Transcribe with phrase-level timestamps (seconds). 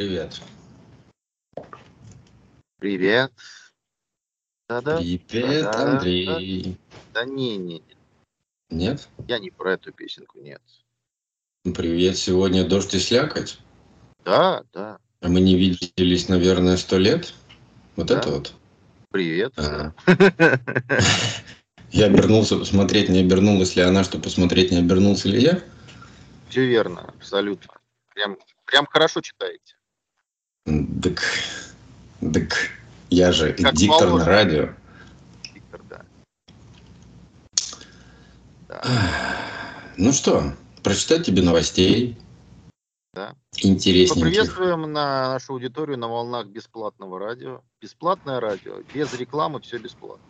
[0.00, 0.40] привет.
[2.78, 3.32] Привет.
[4.66, 4.96] Да-да.
[4.96, 5.92] Привет, Да-да.
[5.92, 6.78] Андрей.
[7.12, 7.80] Да не, не,
[8.70, 9.08] не, Нет?
[9.28, 10.62] я не про эту песенку, нет.
[11.66, 13.58] Ну, Привет, сегодня дождь и слякоть.
[14.24, 14.96] Да, да.
[15.20, 17.34] А мы не виделись, наверное, сто лет.
[17.96, 18.20] Вот Да.
[18.20, 18.54] это вот.
[19.10, 19.52] Привет.
[21.92, 25.62] Я обернулся посмотреть, не обернулась ли она, чтобы посмотреть, не обернулся ли я.
[26.48, 27.74] Все верно, абсолютно.
[28.14, 29.74] Прям, прям хорошо читаете.
[30.70, 31.20] Дык.
[32.20, 32.54] Дык.
[33.10, 34.24] Я же Как диктор на положено.
[34.30, 34.68] радио.
[35.52, 36.02] Виктор, да.
[38.68, 38.82] Да.
[39.96, 42.16] Ну что, прочитать тебе новостей.
[43.12, 43.34] Да.
[43.56, 44.22] Интересненьких.
[44.22, 47.62] Поприветствуем на нашу аудиторию на волнах бесплатного радио.
[47.82, 50.24] Бесплатное радио, без рекламы, все бесплатно.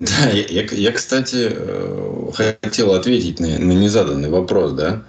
[0.00, 5.04] Да, я, я, я, кстати, э, хотел ответить на, на незаданный вопрос, да?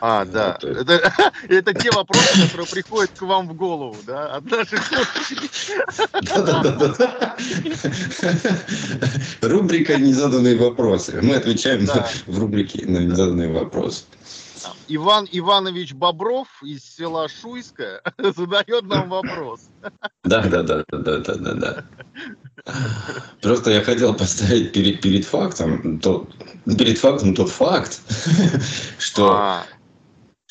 [0.00, 0.58] А, да.
[0.62, 1.12] есть- Это,
[1.48, 4.80] это те вопросы, которые приходят к вам в голову, да, от наших.
[6.22, 7.36] Да-да-да-да.
[9.42, 11.20] Рубрика «Незаданные вопросы».
[11.22, 12.08] Мы отвечаем на- Да.
[12.26, 14.04] в рубрике на незаданные вопросы.
[14.88, 19.60] Иван Иванович Бобров из села Шуйское задает нам вопрос.
[20.24, 21.84] Да-да-да-да-да-да-да.
[23.40, 26.26] Просто я хотел поставить перед, перед фактом, то,
[26.66, 28.00] перед фактом тот факт,
[28.98, 29.64] что А,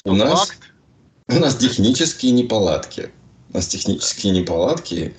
[0.08, 0.52] у нас.
[1.30, 3.12] У нас технические неполадки.
[3.50, 5.14] У нас технические неполадки,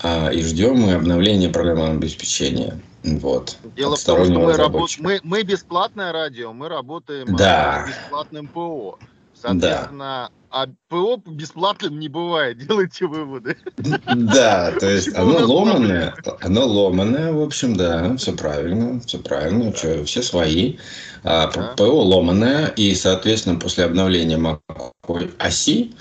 [0.00, 2.80] а, и ждем мы обновления программного обеспечения.
[3.02, 3.56] Вот.
[3.76, 7.84] Дело в том, что мы, работ- мы, мы бесплатное радио, мы работаем Да.
[7.84, 8.98] а, бесплатным ПО.
[9.40, 12.58] Соответственно, а ПО бесплатным не бывает.
[12.66, 13.56] Делайте выводы.
[13.76, 20.22] Да, то есть оно ломаное, оно ломаное, в общем, да, все правильно, все правильно, все
[20.22, 20.76] свои.
[21.24, 21.74] А, Да.
[21.76, 25.92] ПО ломаное, и, соответственно, после обновления macOS оси,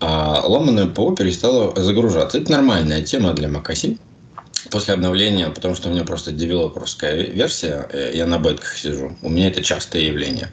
[0.00, 2.38] а, ломаное ПО перестало загружаться.
[2.38, 3.98] Это нормальная тема для macOS.
[4.70, 9.28] После обновления, потому что у меня просто девелоперская версия, э, я на бетках сижу, у
[9.28, 10.48] меня это частое явление.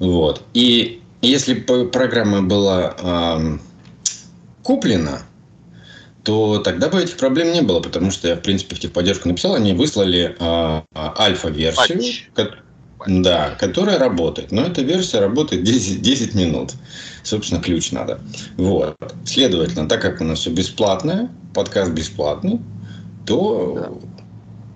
[0.00, 0.42] Вот.
[0.52, 3.60] И если бы программа была ам,
[4.62, 5.22] куплена,
[6.24, 9.54] то тогда бы этих проблем не было, потому что я, в принципе, в техподдержку написал,
[9.54, 11.98] они выслали а, альфа-версию,
[12.34, 12.56] ко-
[13.06, 14.50] да, которая работает.
[14.50, 16.72] Но эта версия работает 10, 10 минут.
[17.22, 18.18] Собственно, ключ надо.
[18.56, 18.96] Вот.
[19.24, 22.60] Следовательно, так как у нас все бесплатное, подкаст бесплатный,
[23.24, 24.00] то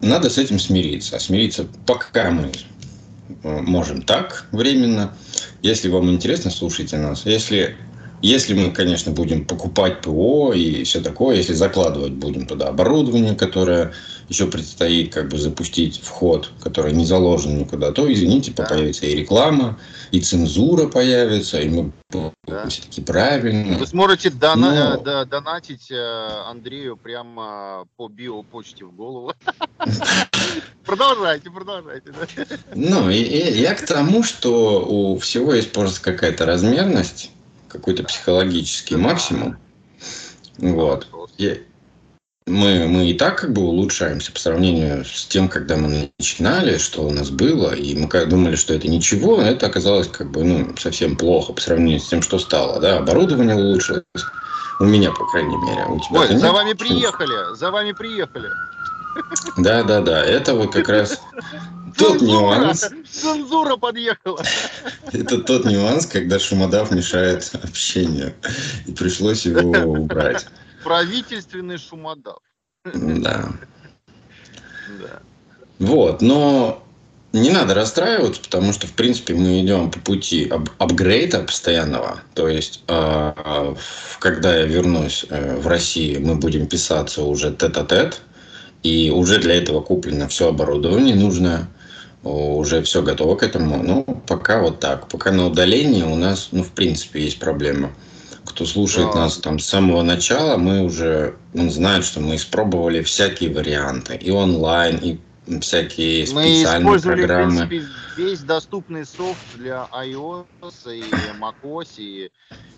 [0.00, 1.16] надо с этим смириться.
[1.16, 2.52] А смириться пока мы э,
[3.42, 5.14] можем так, временно.
[5.62, 7.26] Если вам интересно, слушайте нас.
[7.26, 7.76] Если,
[8.22, 13.92] если мы, конечно, будем покупать ПО и все такое, если закладывать будем туда оборудование, которое
[14.28, 18.64] еще предстоит как бы запустить в ход, которое не заложено никуда, то, извините, Да.
[18.64, 19.78] появится и реклама,
[20.12, 22.68] и цензура появится, и мы Да.
[22.68, 23.78] все-таки правильно.
[23.78, 24.54] Вы сможете дона-
[24.94, 29.32] Но- э, да- донатить э, Андрею прямо по биопочте в голову.
[30.84, 32.12] Продолжайте, продолжайте.
[32.74, 37.30] Ну, я к тому, что у всего есть просто какая-то размерность,
[37.70, 39.56] какой-то психологический максимум.
[40.58, 41.06] Вот.
[41.38, 41.62] И
[42.46, 47.02] мы, мы и так как бы улучшаемся по сравнению с тем, когда мы начинали, что
[47.02, 50.42] у нас было, и мы как думали, что это ничего, а это оказалось как бы
[50.44, 52.80] ну, совсем плохо по сравнению с тем, что стало.
[52.80, 52.98] Да?
[52.98, 54.02] Оборудование улучшилось.
[54.80, 55.84] У меня, по крайней мере.
[55.86, 56.40] У тебя Ой, нет?
[56.40, 58.48] за вами приехали, за вами приехали.
[59.58, 60.24] Да, да, да.
[60.24, 61.20] Это вот как раз
[61.96, 62.88] тот нюанс.
[63.10, 64.42] Цензура подъехала.
[65.12, 68.34] Это тот нюанс, когда шумодав мешает общению.
[68.86, 70.46] И пришлось его убрать.
[70.84, 72.38] Правительственный шумодав.
[72.84, 73.50] Да.
[74.98, 75.20] Да.
[75.78, 76.82] Вот, но
[77.32, 82.22] не надо расстраиваться, потому что, в принципе, мы идем по пути ап- апгрейда постоянного.
[82.34, 83.74] То есть, э,
[84.18, 88.22] когда я вернусь э, в Россию, мы будем писаться уже тет-а-тет.
[88.82, 91.68] И уже для этого куплено все оборудование нужное.
[92.22, 93.82] Уже все готово к этому.
[93.82, 95.08] Ну, пока вот так.
[95.08, 97.92] Пока на удалении у нас, ну, в принципе, есть проблема.
[98.44, 99.20] Кто слушает Да.
[99.20, 104.16] нас там с самого начала, мы уже он знает, что мы испробовали всякие варианты.
[104.16, 105.18] И онлайн, и
[105.60, 107.64] всякие Мы специальные использовали, программы.
[107.64, 111.04] в принципе, весь доступный софт для iOS и
[111.38, 111.88] macOS.
[111.98, 112.30] И,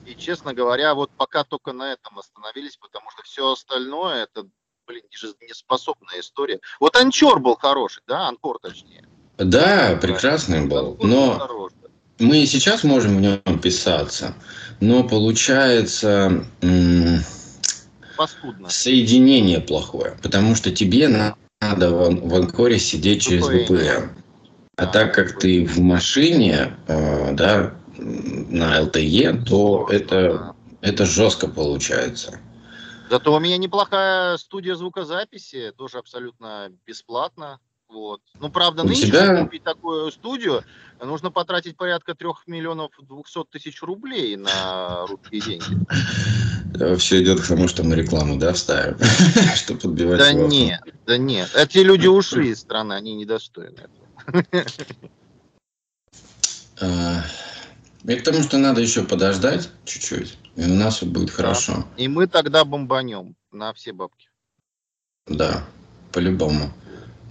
[0.06, 4.44] и, честно говоря, вот пока только на этом остановились, потому что все остальное, это,
[4.86, 6.60] блин, жизнеспособная история.
[6.80, 8.28] Вот Анчор был хороший, да?
[8.28, 9.01] Анкор, точнее.
[9.38, 10.96] Да, прекрасный был.
[11.00, 11.70] Но
[12.18, 14.34] мы и сейчас можем в нем писаться.
[14.80, 16.44] Но получается
[18.16, 18.68] Паскудно.
[18.68, 20.16] соединение плохое.
[20.22, 24.10] Потому что тебе на- надо в, в анкоре сидеть через VPN.
[24.76, 32.38] А так как ты в машине, э, да, на LTE, то это это жестко получается.
[33.08, 37.60] Зато у меня неплохая студия звукозаписи, тоже абсолютно бесплатно.
[37.92, 38.22] Вот.
[38.40, 40.64] Ну, правда, У нынче, тебя- купить такую студию,
[40.98, 46.96] нужно потратить порядка трех миллионов двухсот тысяч рублей на русские деньги.
[46.96, 48.96] Все идет к тому, что мы рекламу, да, вставим,
[49.56, 50.18] чтобы подбивать.
[50.18, 51.50] Да нет, да нет.
[51.54, 54.54] Эти люди ушли из страны, они недостойны этого.
[56.80, 57.22] А,
[58.04, 61.84] И к тому, что надо еще подождать чуть-чуть, и у нас все будет хорошо.
[61.96, 64.28] И мы тогда бомбанем на все бабки.
[65.26, 65.64] Да,
[66.10, 66.72] по-любому.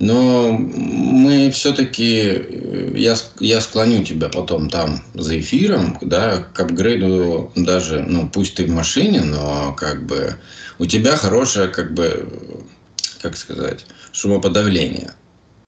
[0.01, 7.51] Но мы все-таки, я, с- я склоню тебя потом там за эфиром, да, к апгрейду
[7.55, 10.37] даже, ну, пусть ты в машине, но как бы
[10.79, 12.27] у тебя хорошее, как бы,
[13.21, 15.13] как сказать, шумоподавление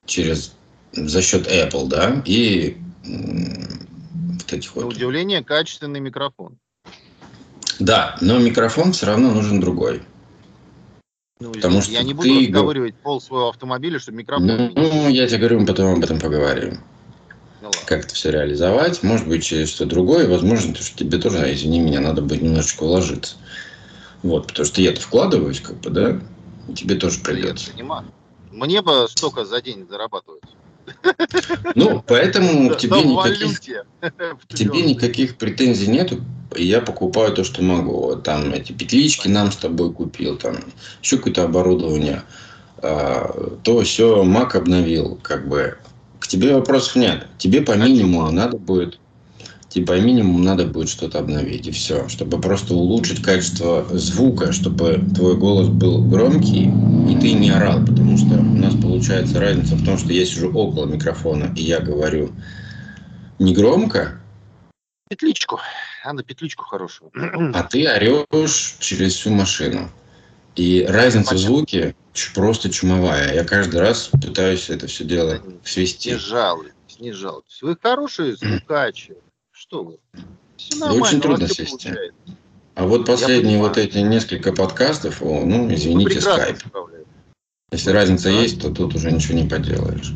[0.07, 0.53] через,
[0.93, 4.85] за счет Apple, да, и вот этих вот.
[4.85, 6.57] удивление, качественный микрофон.
[7.77, 10.01] Да, но микрофон все равно нужен другой.
[11.43, 15.13] Ну, Потому я что не буду ты разговаривать пол своего автомобиля, чтобы микрофон Ну, менять.
[15.13, 16.79] я тебе говорю, мы потом об этом поговорим.
[17.61, 21.53] Ну, как это все реализовать, может быть, через что другое, возможно, то, что тебе тоже,
[21.53, 23.35] извини меня, надо будет немножечко уложиться.
[24.21, 26.19] Вот, потому что я-то вкладываюсь, как бы, да,
[26.69, 27.73] и тебе тоже я придется.
[27.73, 28.05] понимаю.
[28.51, 30.43] Мне бы столько за день зарабатывать.
[31.75, 33.59] Ну, поэтому к тебе никаких,
[34.49, 36.21] к тебе никаких претензий нету,
[36.55, 38.15] я покупаю то, что могу.
[38.15, 40.57] Там эти петлички нам с тобой купил, там
[41.01, 42.23] еще какое-то оборудование,
[42.77, 45.77] а, то все, Mac обновил, как бы.
[46.19, 47.27] К тебе вопросов нет.
[47.37, 48.97] Тебе по минимуму надо будет
[49.73, 52.07] тебе по минимуму надо будет что-то обновить, и все.
[52.07, 56.65] Чтобы просто улучшить качество звука, чтобы твой голос был громкий,
[57.11, 57.83] и ты не орал.
[57.83, 61.79] Потому что у нас получается разница в том, что я сижу около микрофона, и я
[61.79, 62.31] говорю
[63.39, 64.19] не громко,
[65.09, 65.59] Петличку.
[66.05, 67.11] Надо петличку хорошую.
[67.53, 69.89] а ты орешь через всю машину.
[70.55, 71.47] И разница в Понятно.
[71.47, 73.33] звуке ч- просто чумовая.
[73.33, 76.11] Я каждый раз пытаюсь это все дело свести.
[76.11, 76.15] Не
[76.99, 77.61] не жалуйтесь.
[77.61, 79.15] Вы хорошие звукачи.
[79.63, 79.97] Что вы?
[80.57, 81.65] Все Да нормально, очень трудно свести.
[81.69, 82.13] получается.
[82.75, 86.57] А вот последние вот эти несколько подкастов, о, ну, извините, скайп.
[87.71, 88.41] Если разница Да.
[88.41, 90.11] есть, то тут уже ничего не поделаешь.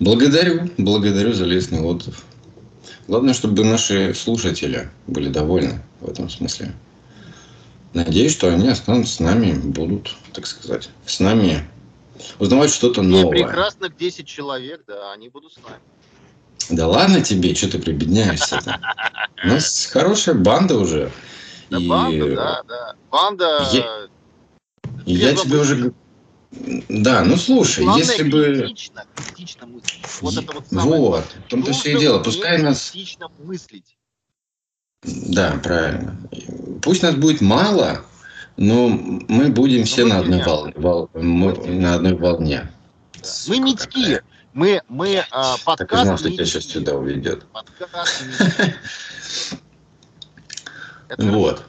[0.00, 2.24] Благодарю, благодарю за лестный отзыв.
[3.08, 6.72] Главное, чтобы наши слушатели были довольны в этом смысле.
[7.92, 11.62] Надеюсь, что они останутся с нами, будут, так сказать, с нами
[12.38, 13.44] узнавать что-то новое.
[13.44, 15.76] прекрасных 10 человек, да, они будут с нами.
[16.70, 18.78] Да ладно тебе, что ты прибедняешься-то?
[19.44, 21.10] У нас хорошая банда уже.
[21.70, 22.94] Да, И- банда, да, да.
[23.10, 23.68] Банда...
[23.72, 24.08] Я-
[25.06, 25.92] я тебе уже...
[26.88, 28.54] Да, ну слушай, Главное, если бы...
[28.62, 30.00] критично, критично мыслить.
[30.20, 32.18] Вот Е- это вот самое Вот, в том-то все и дело.
[32.22, 32.90] Пускай нас...
[32.90, 33.96] критично мыслить.
[35.02, 36.16] Да, правильно.
[36.82, 38.02] Пусть нас будет мало,
[38.56, 42.70] но мы будем все мы на одной, волне, вол- мы на одной волне.
[43.22, 43.28] Да.
[43.28, 44.02] Сука Мы митьки.
[44.02, 44.22] какая.
[44.58, 47.46] Мы, мы а, Так и подкаст знал, что тебя сейчас сюда уведет.
[47.52, 48.24] Подкаст
[51.16, 51.62] Вот.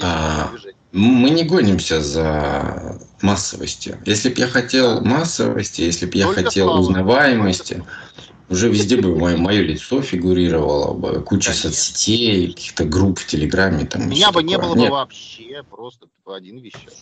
[0.00, 0.50] А.
[0.92, 4.00] Мы не гонимся за массовостью.
[4.06, 7.84] Если бы я хотел массовости, если бы я хотел узнаваемости,
[8.48, 11.70] уже везде бы мое, мое лицо фигурировало бы, куча Конечно.
[11.70, 13.86] соцсетей, каких-то групп в Телеграме.
[13.86, 14.68] Там, Меня бы не такое.
[14.68, 16.94] было бы Нет, вообще, просто один вещал.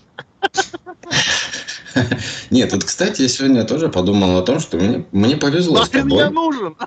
[2.50, 6.02] Нет, вот, кстати, я сегодня тоже подумал о том, что мне, мне повезло с Нахрен
[6.02, 6.18] тобой.
[6.18, 6.76] я нужен?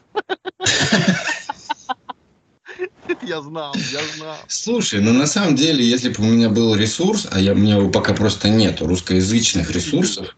[3.27, 4.35] Я знал, я знал.
[4.47, 7.77] Слушай, ну на самом деле, если бы у меня был ресурс, а я, у меня
[7.77, 10.35] его пока просто нету, русскоязычных ресурсов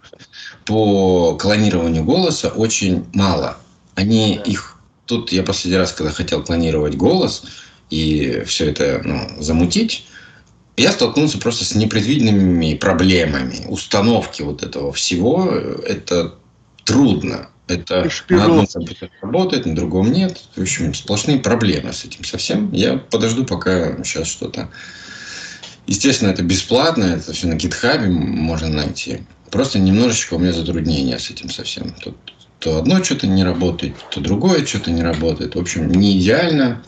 [0.66, 3.58] по клонированию голоса очень мало.
[4.00, 4.44] Они Да.
[4.44, 4.76] их...
[5.06, 7.44] Тут я последний раз, когда хотел клонировать голос
[7.90, 10.06] и все это ну, замутить,
[10.78, 13.66] я столкнулся просто с непредвиденными проблемами.
[13.68, 16.36] Установки вот этого всего, это
[16.86, 17.50] трудно.
[17.68, 20.42] Это на одном компьютере работает, на другом нет.
[20.56, 22.72] В общем, сплошные проблемы с этим совсем.
[22.72, 24.70] Я подожду, пока сейчас что-то...
[25.88, 29.24] Естественно, это бесплатно, это все на гитхабе можно найти.
[29.52, 31.94] Просто немножечко у меня затруднения с этим совсем.
[31.96, 32.16] Тут
[32.60, 35.56] то одно что-то не работает, то другое что-то не работает.
[35.56, 36.82] В общем, не идеально.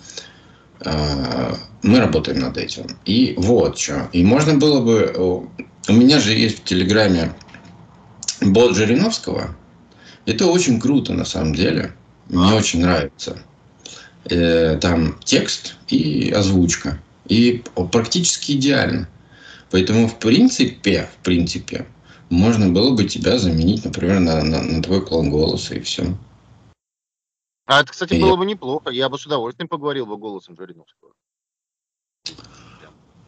[0.83, 2.85] А, Мы работаем над этим.
[3.05, 4.09] И вот что.
[4.13, 5.47] И можно было бы...
[5.87, 7.33] У меня же есть в Телеграме
[8.41, 9.55] бот Жириновского.
[10.27, 11.93] Это очень круто, на самом деле.
[12.29, 12.55] Мне А.
[12.55, 13.39] очень нравится.
[14.29, 16.99] Э, Там текст и озвучка.
[17.27, 19.07] И практически идеально.
[19.71, 21.85] Поэтому, в принципе, в принципе,
[22.31, 26.17] можно было бы тебя заменить, например, на, на, на твой клон голоса, и все.
[27.65, 28.89] А это, кстати, И было бы неплохо.
[28.89, 31.11] Я бы с удовольствием поговорил бы голосом Жириновского.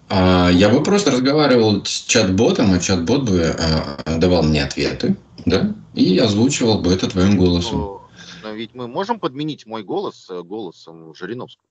[0.10, 5.74] А, я бы просто разговаривал с чат-ботом, а чат-бот бы а, давал мне ответы, да,
[5.94, 7.80] и озвучивал бы это твоим голосом.
[7.80, 8.10] Но,
[8.44, 11.68] но ведь мы можем подменить мой голос э, голосом Жириновского.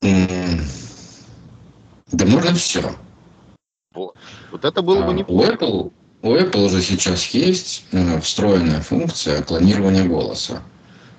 [0.00, 0.06] Да
[2.26, 2.96] можно все.
[3.94, 4.16] Вот.
[4.52, 5.52] вот это было бы А, У неплохо.
[5.52, 5.92] Apple,
[6.22, 10.62] у Apple уже сейчас есть э, встроенная функция клонирования голоса,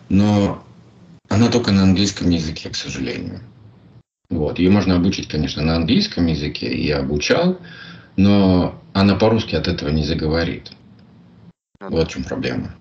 [0.10, 0.64] но
[1.28, 3.42] она только на английском языке, к сожалению.
[4.30, 4.60] Вот.
[4.60, 7.58] Ее можно обучить, конечно, на английском языке, и я обучал,
[8.16, 10.72] но она по-русски от этого не заговорит.
[11.82, 12.76] Ну Вот в чем проблема.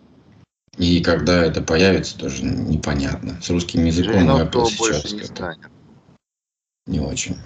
[0.76, 3.40] И когда это появится, тоже непонятно.
[3.42, 5.70] С русским языком у Жириновского Apple больше сейчас не станет.
[6.86, 7.36] не очень.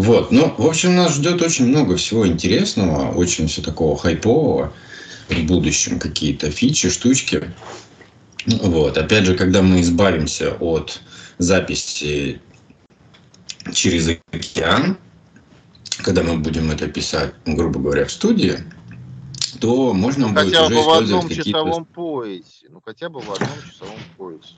[0.00, 4.72] Вот, ну, в общем, нас ждет очень много всего интересного, очень все такого хайпового
[5.28, 7.52] в будущем, какие-то фичи, штучки.
[8.46, 11.02] Вот, опять же, когда мы избавимся от
[11.36, 12.40] записи
[13.74, 14.96] через океан,
[15.98, 18.56] когда мы будем это писать, грубо говоря, в студии,
[19.60, 22.68] то можно Ну, будет хотя уже бы в одном часовом поясе.
[22.70, 24.54] Ну, хотя бы в одном часовом поясе.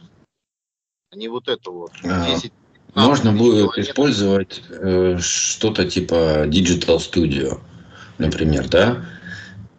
[1.10, 1.90] А не вот это вот.
[2.04, 2.52] А, 10
[2.94, 7.60] Можно 15 будет использовать э, что-то типа Digital Studio,
[8.18, 9.04] например, да?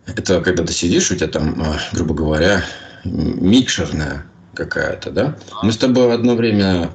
[0.07, 2.63] Это когда ты сидишь, у тебя там, э, грубо говоря,
[3.03, 5.37] микшерная какая-то, да?
[5.61, 6.91] Мы с тобой одно время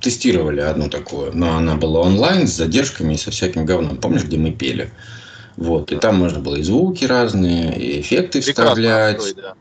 [0.00, 3.96] тестировали одну такую, но она была онлайн с задержками и со всяким говном.
[3.98, 4.90] Помнишь, где мы пели?
[5.56, 9.16] Вот, и там можно было и звуки разные, и эффекты Прекрасно вставлять.
[9.16, 9.54] открой, да.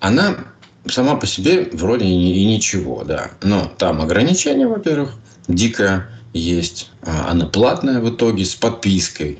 [0.00, 0.51] Она
[0.86, 3.30] сама по себе вроде и, ничего, да.
[3.42, 5.14] Но там ограничения, во-первых,
[5.48, 6.90] дико есть.
[7.02, 9.38] А, Она платная в итоге с подпиской.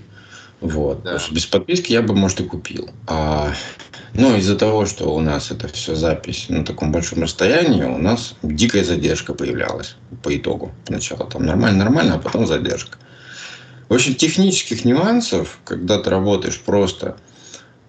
[0.60, 1.02] Вот.
[1.02, 1.18] Да.
[1.30, 2.90] Без подписки я бы, может, и купил.
[3.06, 3.52] А,
[4.14, 8.34] но из-за того, что у нас это все запись на таком большом расстоянии, у нас
[8.42, 10.72] дикая задержка появлялась по итогу.
[10.86, 12.98] Сначала там нормально-нормально, а потом задержка.
[13.88, 17.16] В общем, технических нюансов, когда ты работаешь просто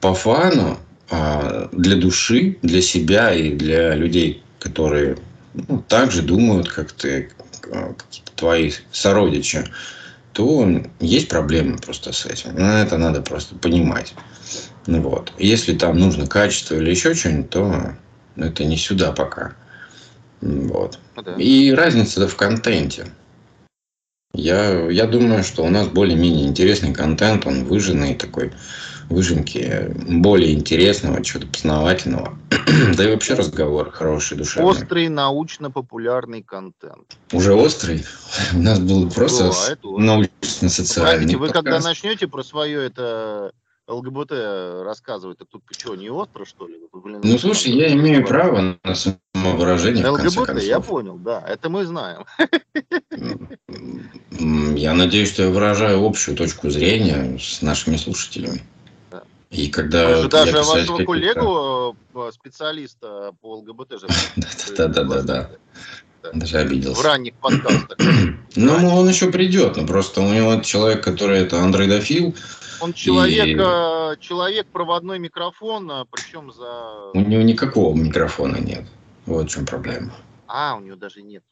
[0.01, 0.77] по фану,
[1.72, 5.17] для души, для себя и для людей, которые
[5.53, 7.29] ну, так же думают, как ты,
[7.72, 9.65] а, какие-то твои сородичи,
[10.34, 10.67] то
[11.00, 12.55] есть проблемы просто с этим.
[12.55, 14.13] Ну, это надо просто понимать.
[14.88, 15.32] Ну, вот.
[15.38, 17.96] Если там нужно качество или еще что-нибудь, то
[18.36, 19.53] это не сюда пока.
[20.41, 21.00] Вот.
[21.15, 21.36] Ну да.
[21.36, 23.08] И разница в контенте.
[24.34, 28.51] Я, я думаю, что у нас более-менее интересный контент, он выжженный такой,
[29.13, 32.38] выжимки более интересного, чего-то познавательного.
[32.98, 34.72] да и вообще разговор хороший, душевный.
[34.72, 37.17] Острый научно-популярный контент.
[37.32, 38.03] Уже острый.
[38.53, 39.51] У нас был просто
[39.84, 43.51] научно-социальный вы когда начнете про свое это
[43.88, 44.32] ЛГБТ
[44.86, 46.75] рассказывать, то тут что, не остро, что ли?
[46.93, 52.25] Блин, Ну, слушай, я имею право на самовыражение, ЛГБТ, я понял, да, это мы знаем.
[54.77, 58.62] Я надеюсь, что я выражаю общую точку зрения с нашими слушателями.
[59.53, 64.07] И когда же даже вашего коллегу, э, специалиста по ЛГБТ же
[64.77, 65.51] Да-да-да-да.
[66.33, 67.00] Даже обиделся.
[67.00, 67.98] в ранних подкастах.
[68.55, 72.36] Ну, он еще придет, но просто у него человек, который это андроидофил,
[72.79, 77.12] Он человек, И- э, человек проводной микрофон, причем за...
[77.13, 78.86] у него никакого микрофона нет.
[79.25, 80.13] Вот в чем проблема.
[80.48, 81.45] А, у него даже нету.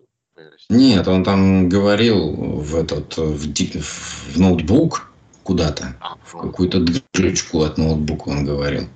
[0.70, 5.11] Нет, он там говорил в этот в, в ноутбук
[5.44, 8.88] куда-то, А, в ну, какую-то дырочку от ноутбука он говорил.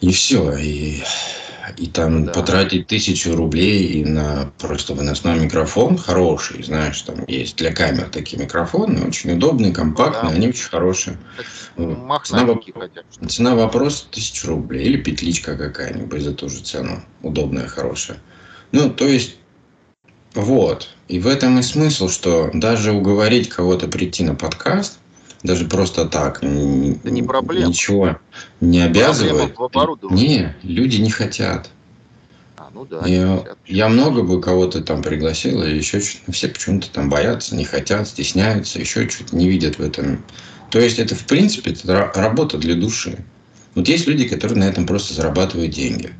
[0.00, 0.56] И все.
[0.56, 1.02] И,
[1.78, 2.32] и там Да.
[2.32, 8.40] потратить тысячу рублей и на просто выносной микрофон хороший, знаешь, там есть для камер такие
[8.40, 10.36] микрофоны, очень удобные, компактные, Да.
[10.36, 11.18] они очень хорошие.
[11.76, 12.60] Цена, бы.
[13.28, 18.18] цена вопроса тысячу рублей или петличка какая-нибудь за ту же цену, удобная, хорошая.
[18.72, 19.36] Ну, то есть,
[20.34, 20.88] вот.
[21.08, 24.98] И в этом и смысл, что даже уговорить кого-то прийти на подкаст,
[25.42, 27.68] даже просто так, Это не проблема.
[27.68, 28.18] ничего
[28.60, 29.54] не обязывает.
[30.10, 31.68] Не, люди не хотят.
[32.56, 33.06] А, ну да.
[33.06, 36.32] Я, я много бы кого-то там пригласил, или еще что-то.
[36.32, 40.24] Все почему-то там боятся, не хотят, стесняются, еще что-то не видят в этом.
[40.70, 43.18] То есть это, в принципе, это ра- работа для души.
[43.74, 46.10] Вот есть люди, которые на этом просто зарабатывают деньги.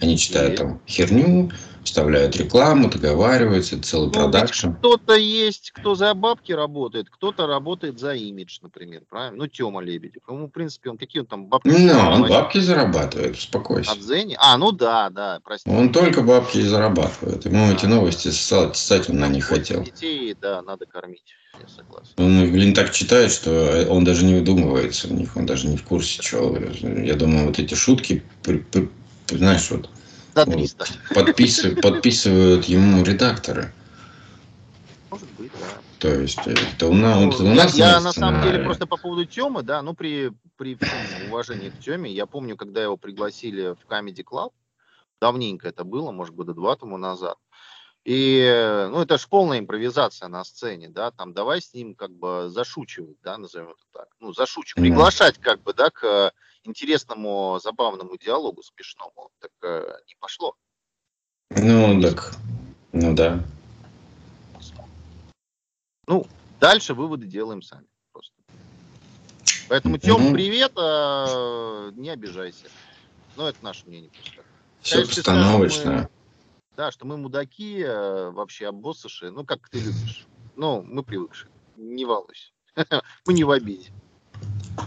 [0.00, 1.50] Они читают там херню,
[1.84, 4.70] вставляют рекламу, договариваются, целый Ну, продакшн.
[4.72, 9.38] Кто-то есть, кто за бабки работает, кто-то работает за имидж, например, правильно?
[9.38, 10.22] Ну, Тёма Лебедев.
[10.28, 11.68] Ему, в принципе, он какие он там бабки...
[11.68, 12.30] Ну, он зарабатывает?
[12.30, 13.92] бабки зарабатывает, успокойся.
[13.92, 14.36] От Зени?
[14.38, 15.68] А, ну да, да, прости.
[15.70, 17.44] Он только бабки и зарабатывает.
[17.44, 17.88] Ему эти А.
[17.88, 19.82] новости ссать, ссать он на них Вот хотел.
[19.82, 21.34] Детей, да, надо кормить.
[21.60, 22.12] Я согласен.
[22.16, 25.82] Он, блин, так читает, что он даже не выдумывается в них, он даже не в
[25.82, 26.56] курсе, что.
[26.80, 28.22] Я думаю, вот эти шутки,
[29.28, 29.90] знаешь, вот
[30.34, 30.54] За Вот.
[30.54, 30.86] 300.
[31.14, 33.72] подписывают, подписывают ему редакторы.
[35.10, 35.66] Может быть, да.
[35.98, 38.96] То есть это у нас, ну, у нас я, я на самом деле просто по
[38.96, 43.74] поводу Темы, да, ну при, при всем уважении к Теме, я помню, когда его пригласили
[43.74, 44.52] в Comedy Club,
[45.20, 47.36] давненько это было, может года два тому назад,
[48.04, 52.48] и, ну, это же полная импровизация на сцене, да, там давай с ним как бы
[52.48, 56.32] зашучивать, да, назовем это так, ну, зашучивать, приглашать как бы, да, к
[56.64, 60.54] интересному, забавному диалогу смешному, так э, не пошло.
[61.50, 62.34] Ну, так,
[62.92, 63.42] ну да.
[66.06, 66.26] Ну,
[66.58, 68.34] дальше выводы делаем сами просто.
[69.68, 72.68] Поэтому, Тем, mm привет, а, не обижайся.
[73.36, 74.42] Ну, это наше мнение просто.
[74.80, 76.08] Все постановочно.
[76.76, 80.26] Да, что мы мудаки, э, вообще обоссыши, ну, как ты любишь.
[80.56, 82.52] Ну, мы привыкшие, не волнуйся.
[83.26, 83.90] Мы не в обиде.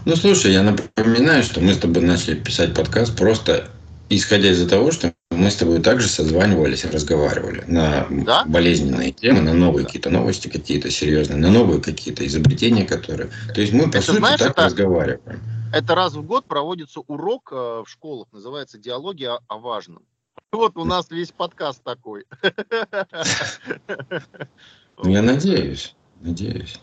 [0.04, 3.68] Ну, слушай, я напоминаю, что мы с тобой начали писать подкаст просто
[4.08, 8.44] исходя из-за того, что мы с тобой также созванивались и разговаривали на да?
[8.44, 9.86] болезненные темы, на новые да.
[9.86, 13.30] какие-то новости, какие-то серьезные, на новые какие-то изобретения, которые...
[13.54, 15.40] То есть мы, по это, сути, знаешь, так это, разговариваем.
[15.72, 20.04] Это раз в год проводится урок э, в школах, называется «Диалоги о, о важном».
[20.52, 22.24] Вот у нас весь подкаст такой.
[24.96, 26.80] Ну, я надеюсь, надеюсь.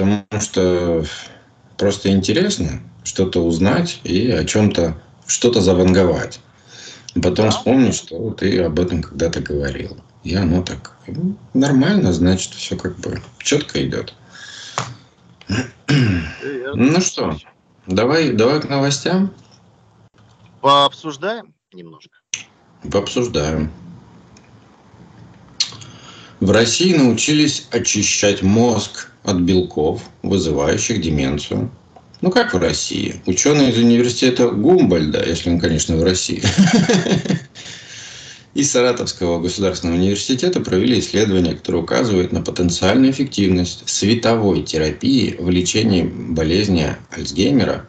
[0.00, 1.04] Потому что
[1.76, 6.40] просто интересно что-то узнать и о чем-то, что-то заванговать.
[7.14, 7.50] Потом да.
[7.50, 9.98] вспомнить, что ты об этом когда-то говорил.
[10.24, 14.14] И оно так ну, нормально, значит, все как бы четко идет.
[15.88, 17.36] Ну что,
[17.86, 19.34] давай, давай к новостям.
[20.62, 22.16] Пообсуждаем немножко.
[22.90, 23.70] Пообсуждаем.
[26.38, 31.70] В России научились очищать мозг от белков, вызывающих деменцию.
[32.20, 33.20] Ну, как в России?
[33.26, 36.42] Ученые из университета Гумбольда, если он, конечно, в России,
[38.54, 46.02] и Саратовского государственного университета провели исследование, которое указывает на потенциальную эффективность световой терапии в лечении
[46.02, 47.86] болезни Альцгеймера.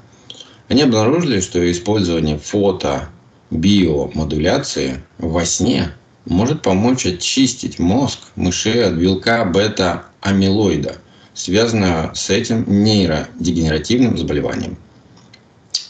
[0.70, 3.10] Они обнаружили, что использование фото
[3.50, 5.92] биомодуляции во сне
[6.26, 10.98] может помочь очистить мозг мышей от белка бета-амилоида,
[11.42, 14.78] связанного с этим нейродегенеративным заболеванием.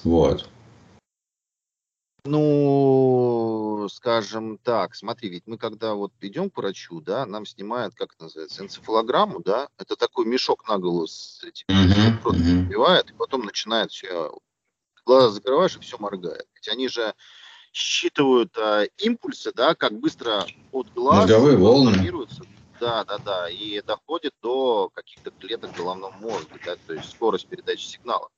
[0.06, 0.48] Вот.
[2.24, 8.14] Ну, скажем так, смотри, ведь мы когда вот идем к врачу, да, нам снимают, как
[8.14, 13.10] это называется, энцефалограмму, да, это такой мешок на голову с этим, uh-huh, uh-huh.
[13.10, 14.32] и потом начинает все,
[15.06, 16.46] глаза закрываешь, и все моргает.
[16.56, 17.14] Ведь они же
[17.74, 21.98] считывают а, импульсы, да, как быстро от глаз Мозговые волны.
[22.82, 27.86] Да, да, да, и доходит до каких-то клеток головного мозга, да, то есть скорость передачи
[27.86, 28.30] сигнала.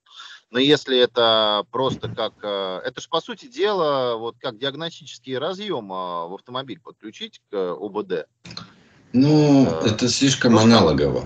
[0.51, 2.33] Но если это просто как...
[2.43, 7.55] А, это же, по сути дела, вот как диагностический разъем а, в автомобиль подключить к
[7.55, 8.27] ОБД.
[9.13, 11.25] Ну, это, это слишком просто аналогово.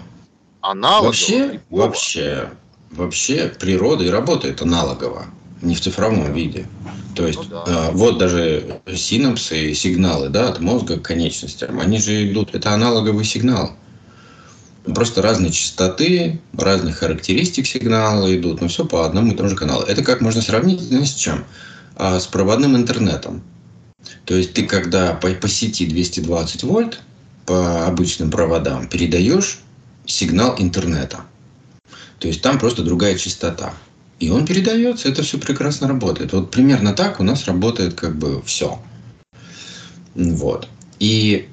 [0.62, 1.08] Аналогово?
[1.08, 2.52] Вообще, вообще,
[2.92, 5.26] вообще природа и работает аналогово,
[5.62, 6.66] не в цифровом виде.
[7.16, 7.90] То есть, ну, да.
[7.90, 13.26] э, вот даже синапсы, сигналы да, от мозга к конечностям, они же идут, это аналоговый
[13.26, 13.72] сигнал.
[14.86, 19.84] Просто разные частоты, разных характеристик сигнала идут, но все по одному и тому же каналу.
[19.84, 21.44] Это как можно сравнить знаешь, с чем?
[21.96, 23.42] А, с проводным интернетом.
[24.26, 27.02] То есть ты когда по, по сети 220 вольт
[27.46, 29.60] по обычным проводам передаешь
[30.06, 31.22] сигнал интернета.
[32.20, 33.74] То есть там просто другая частота.
[34.20, 36.34] И он передается, это все прекрасно работает.
[36.34, 38.80] Вот примерно так у нас работает как бы все.
[40.16, 40.68] Вот.
[41.00, 41.48] И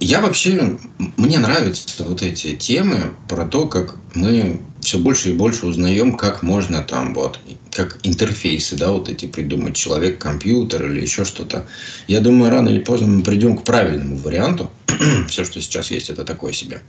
[0.00, 0.78] я вообще,
[1.16, 6.42] мне нравятся вот эти темы про то, как мы все больше и больше узнаем, как
[6.42, 7.38] можно там вот,
[7.70, 11.66] как интерфейсы, да, вот эти придумать, человек-компьютер или еще что-то.
[12.08, 14.70] Я думаю, рано или поздно мы придем к правильному варианту.
[15.28, 16.82] все, что сейчас есть, это такое себе.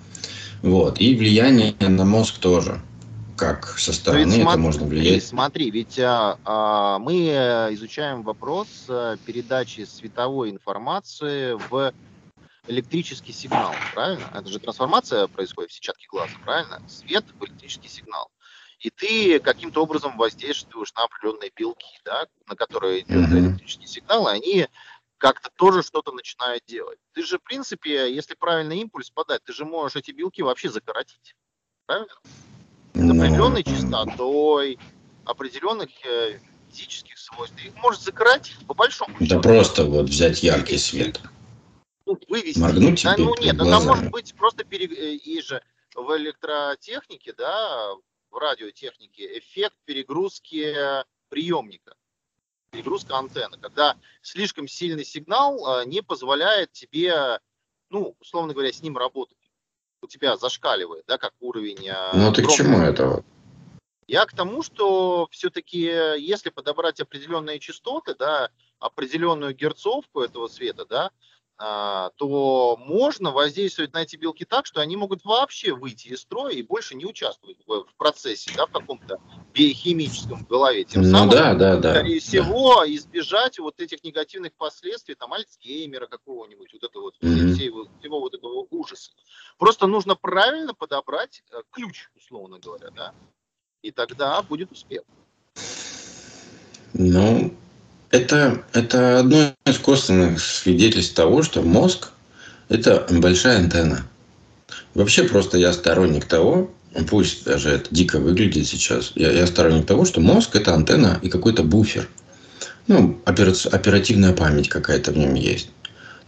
[0.64, 1.00] Вот.
[1.00, 2.82] И влияние на мозг тоже
[3.38, 5.24] как со стороны ведь, это смотри, можно влиять?
[5.24, 7.28] Смотри, ведь а, а, мы
[7.74, 11.94] изучаем вопрос а, передачи световой информации в
[12.68, 14.30] электрический сигнал, правильно?
[14.34, 16.82] Это же трансформация происходит в сетчатке глаза, правильно?
[16.88, 18.30] Свет в электрический сигнал.
[18.80, 23.40] И ты каким-то образом воздействуешь на определенные белки, да, на которые идет mm-hmm.
[23.40, 24.68] электрический сигнал, и они
[25.18, 27.00] как-то тоже что-то начинают делать.
[27.14, 31.34] Ты же, в принципе, если правильный импульс подать, ты же можешь эти белки вообще закоротить.
[31.86, 32.14] Правильно?
[32.94, 34.80] Определенной частотой,
[35.26, 37.56] определенных э, физических свойств.
[37.64, 39.36] Их может закоротить по большому счету.
[39.36, 41.20] Да просто вот взять яркий свет.
[42.06, 42.60] Ну, вывести.
[42.60, 44.88] Моргнуть да, ну нет, ну, там может быть просто пере...
[44.88, 45.62] Э, и же
[45.96, 47.94] в электротехнике, да,
[48.30, 50.76] в радиотехнике эффект перегрузки
[51.30, 51.96] приемника,
[52.72, 57.40] перегрузка антенны, когда слишком сильный сигнал э, не позволяет тебе,
[57.90, 59.38] ну, условно говоря, с ним работать.
[60.04, 61.88] У тебя зашкаливает, да, как уровень...
[61.88, 63.24] Э, ну, ты к чему это?
[64.08, 71.06] Я к тому, что все-таки, если подобрать определенные частоты, да, определенную герцовку этого света, да,
[71.06, 71.12] а,
[71.58, 76.64] то можно воздействовать на эти белки так, что они могут вообще выйти из строя и
[76.64, 79.20] больше не участвовать в, процессе, да, в каком-то
[79.54, 80.84] биохимическом голове.
[80.84, 82.26] Тем ну, самым, да, да, да, скорее да.
[82.26, 87.54] всего, избежать вот этих негативных последствий, там, Альцгеймера какого-нибудь, вот этого, mm-hmm.
[87.54, 89.12] всего, всего вот этого ужаса.
[89.58, 93.14] Просто нужно правильно подобрать э, ключ, условно говоря, да,
[93.84, 95.04] и тогда будет успех.
[96.94, 97.54] Ну,
[98.14, 102.12] это, это одно из косвенных свидетельств того, что мозг–
[102.70, 104.06] это большая антенна.
[104.94, 106.72] Вообще просто я сторонник того,
[107.10, 111.30] пусть даже это дико выглядит сейчас, я, я сторонник того, что мозг– это антенна и
[111.30, 112.08] какой-то буфер.
[112.86, 115.70] Ну, оперативная память какая-то в нем есть.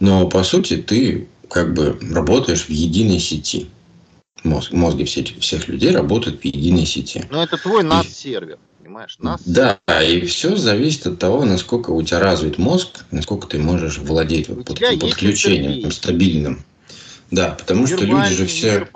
[0.00, 3.68] Но по сути ты как бы работаешь в единой сети.
[4.42, 7.24] Мозг, мозги всех, всех людей работают в единой сети.
[7.30, 9.16] Но это твой NAS-сервер понимаешь?
[9.18, 9.42] Нас...
[9.44, 14.48] Да, и все зависит от того, насколько у тебя развит мозг, насколько ты можешь владеть
[14.48, 16.64] вот под, подключением стабильным.
[17.32, 18.88] Да, потому что люди же все,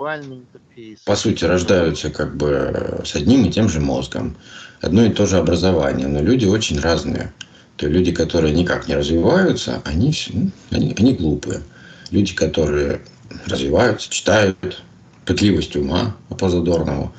[1.05, 4.37] по сути, рождаются как бы с одним и тем же мозгом,
[4.79, 7.33] одно и то же образование, но люди очень разные.
[7.75, 11.61] То есть люди, которые никак не развиваются, они, ну, они, они глупые.
[12.09, 13.01] Люди, которые
[13.45, 14.81] развиваются, читают,
[15.25, 17.13] пытливость ума по Задорнову,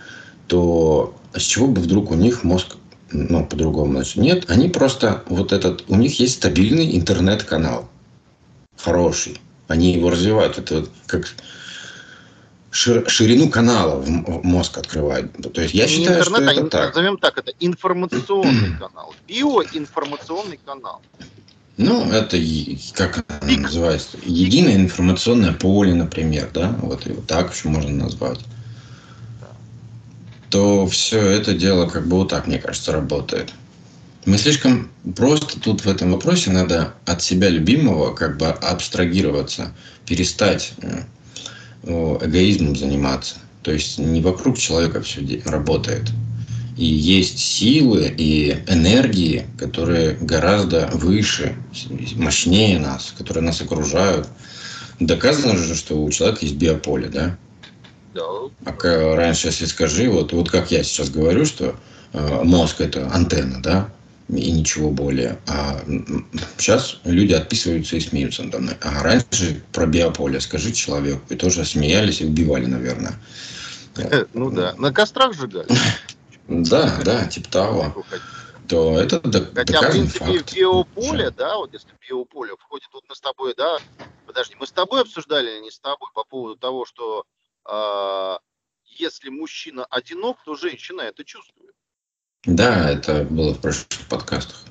[0.46, 2.76] то с чего бы вдруг у них мозг
[3.12, 7.88] ну, по-другому значит, нет, они просто вот этот, у них есть стабильный интернет-канал,
[8.76, 11.26] хороший, они его развивают, это вот как
[12.72, 14.08] ширину канала в
[14.44, 15.30] мозг открывает.
[15.52, 16.94] То есть я считаю, интернет, что это а так.
[16.94, 21.02] Назовем так, это информационный канал, биоинформационный канал.
[21.76, 22.38] Ну, это
[22.94, 24.18] как называется?
[24.24, 28.40] Единое информационное поле, например, да, вот и вот так еще можно назвать
[30.52, 33.54] то все это дело как бы вот так, мне кажется, работает.
[34.26, 39.72] Мы слишком просто тут в этом вопросе надо от себя любимого как бы абстрагироваться,
[40.06, 43.36] перестать э, эгоизмом заниматься.
[43.62, 46.10] То есть не вокруг человека все работает.
[46.76, 51.56] И есть силы и энергии, которые гораздо выше,
[52.16, 54.28] мощнее нас, которые нас окружают.
[55.00, 57.38] Доказано же, что у человека есть биополе, да?
[58.14, 58.22] Да.
[58.66, 61.74] А раньше, если скажи, вот, вот как я сейчас говорю, что
[62.12, 63.90] э, мозг это антенна, да,
[64.28, 65.38] и ничего более.
[65.46, 65.80] А
[66.58, 68.74] сейчас люди отписываются и смеются надо мной.
[68.80, 73.14] А раньше про биополе скажи человеку, и тоже смеялись и убивали, наверное.
[74.32, 75.68] Ну да, на кострах сжигали.
[76.48, 78.04] Да, да, типа того.
[78.68, 79.20] То это
[79.54, 83.78] Хотя, в принципе, в биополе, да, вот если биополе входит, вот мы с тобой, да,
[84.26, 87.24] подожди, мы с тобой обсуждали, а не с тобой, по поводу того, что
[88.84, 91.74] если мужчина одинок, то женщина это чувствует.
[92.44, 94.64] Да, это было в прошлых подкастах.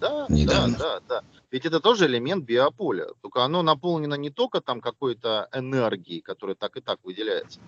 [0.00, 0.76] Да, Недавно.
[0.78, 1.22] да, да, да.
[1.50, 3.06] Ведь это тоже элемент биополя.
[3.22, 7.58] Только оно наполнено не только там какой-то энергией, которая так и так выделяется,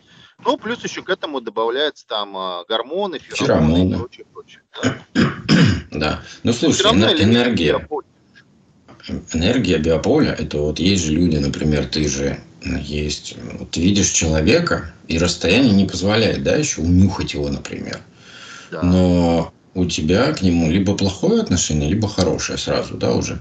[0.44, 3.94] но плюс еще к этому добавляются там а, гормоны, феромоны, феромоны.
[3.94, 4.62] и прочее, прочее.
[4.83, 5.06] Да.
[5.90, 6.22] да.
[6.42, 7.78] Ну слушай, энергия.
[7.78, 8.06] Биополя.
[9.33, 13.36] Энергия биополя, это вот есть же люди, например, ты же есть.
[13.58, 18.00] Вот видишь человека, и расстояние не позволяет, да, еще унюхать его, например.
[18.70, 18.82] Да.
[18.82, 23.40] Но у тебя к нему либо плохое отношение, либо хорошее сразу, да, уже.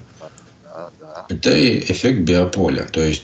[0.64, 1.26] Да, да.
[1.30, 2.86] Это эффект биополя.
[2.86, 3.24] То есть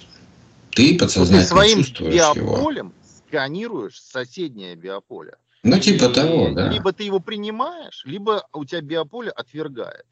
[0.71, 2.95] ты подсознательно ты своим чувствуешь биополем его.
[3.27, 5.35] сканируешь соседнее биополе.
[5.63, 6.69] Ну, типа и, того, да.
[6.69, 10.05] Либо ты его принимаешь, либо у тебя биополе отвергает.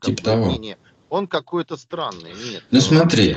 [0.00, 0.46] Типа того.
[0.46, 0.76] Мнение.
[1.08, 2.32] Он какой-то странный.
[2.32, 3.36] Нет, ну, смотри.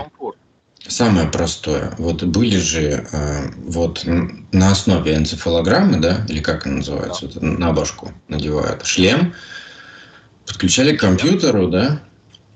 [0.88, 1.94] Самое простое.
[1.98, 7.42] Вот были же э, вот на основе энцефалограммы, да, или как она называется, да.
[7.42, 9.34] на башку надевают шлем,
[10.46, 12.04] подключали к компьютеру, да,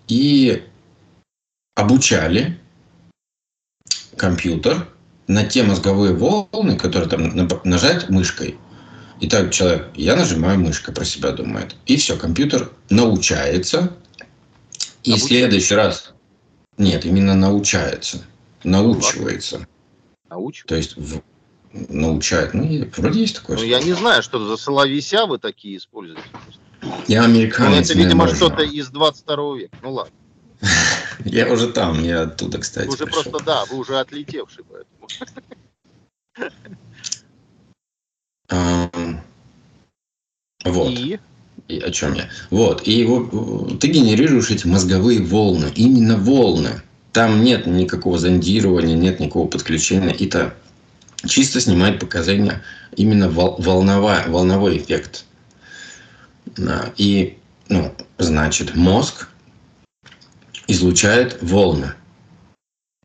[0.07, 0.63] и
[1.75, 2.59] обучали
[4.15, 4.87] компьютер
[5.27, 8.57] на те мозговые волны, которые там нажать мышкой.
[9.19, 11.75] И так человек, я нажимаю мышкой, про себя думает.
[11.87, 13.91] И все, компьютер научается.
[15.03, 16.13] И в следующий раз
[16.79, 18.25] нет, именно научается.
[18.63, 19.67] Научивается.
[20.29, 20.67] Научивается?
[20.67, 21.21] То есть в,
[21.71, 22.53] научает.
[22.53, 23.57] Ну, вроде есть такое.
[23.57, 26.23] Ну, я не знаю, что за соловися вы такие используете.
[27.07, 27.89] Я американец.
[27.89, 29.77] Ну, это, видимо, что-то из 22 века.
[29.81, 30.13] Ну ладно.
[31.25, 32.87] Я уже там, я оттуда, кстати.
[32.87, 33.23] Вы уже пришел.
[33.23, 35.07] просто, да, вы уже отлетевший, поэтому.
[40.65, 40.89] Вот.
[40.89, 41.19] И?
[41.69, 42.27] И о чем я?
[42.49, 42.85] Вот.
[42.87, 45.71] И его, ты генерируешь эти мозговые волны.
[45.75, 46.81] Именно волны.
[47.13, 50.11] Там нет никакого зондирования, нет никакого подключения.
[50.11, 50.55] Это
[51.27, 52.63] чисто снимает показания
[52.95, 55.25] именно волновой, волновой эффект.
[56.97, 59.29] И, ну, значит, мозг
[60.65, 61.93] излучает волны.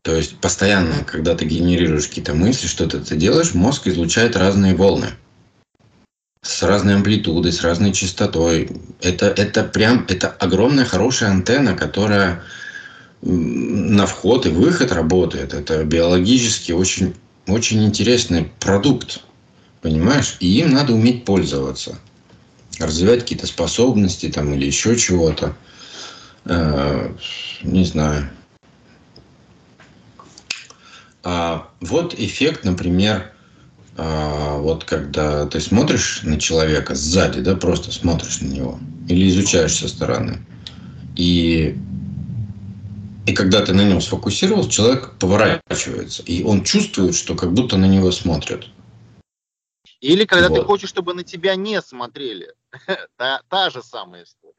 [0.01, 5.09] То есть постоянно, когда ты генерируешь какие-то мысли, что-то ты делаешь, мозг излучает разные волны.
[6.45, 8.69] С разной амплитудой, с разной частотой.
[9.01, 12.43] Это, это прям, это огромная хорошая антенна, которая
[13.23, 15.55] на вход и выход работает.
[15.55, 17.15] Это биологически очень,
[17.47, 19.23] очень интересный продукт.
[19.81, 20.37] Понимаешь?
[20.39, 21.97] И им надо уметь пользоваться.
[22.77, 25.55] Развивать какие-то способности там или еще чего-то.
[26.45, 27.11] Э,
[27.63, 28.29] не знаю.
[31.23, 33.31] А вот эффект, например,
[33.97, 39.75] а, вот когда ты смотришь на человека сзади, да, просто смотришь на него, или изучаешь
[39.75, 40.39] со стороны,
[41.15, 41.77] и,
[43.25, 47.85] и когда ты на нем сфокусировался, человек поворачивается, и он чувствует, что как будто на
[47.85, 48.67] него смотрят.
[50.01, 50.59] Или когда вот.
[50.59, 52.53] ты хочешь, чтобы на тебя не смотрели.
[53.17, 54.53] та, та же самая история.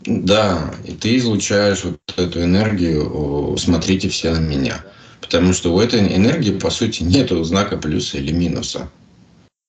[0.00, 4.84] Да, и ты излучаешь вот эту энергию, смотрите все на меня.
[5.22, 8.90] Потому что у этой энергии, по сути, нет знака плюса или минуса.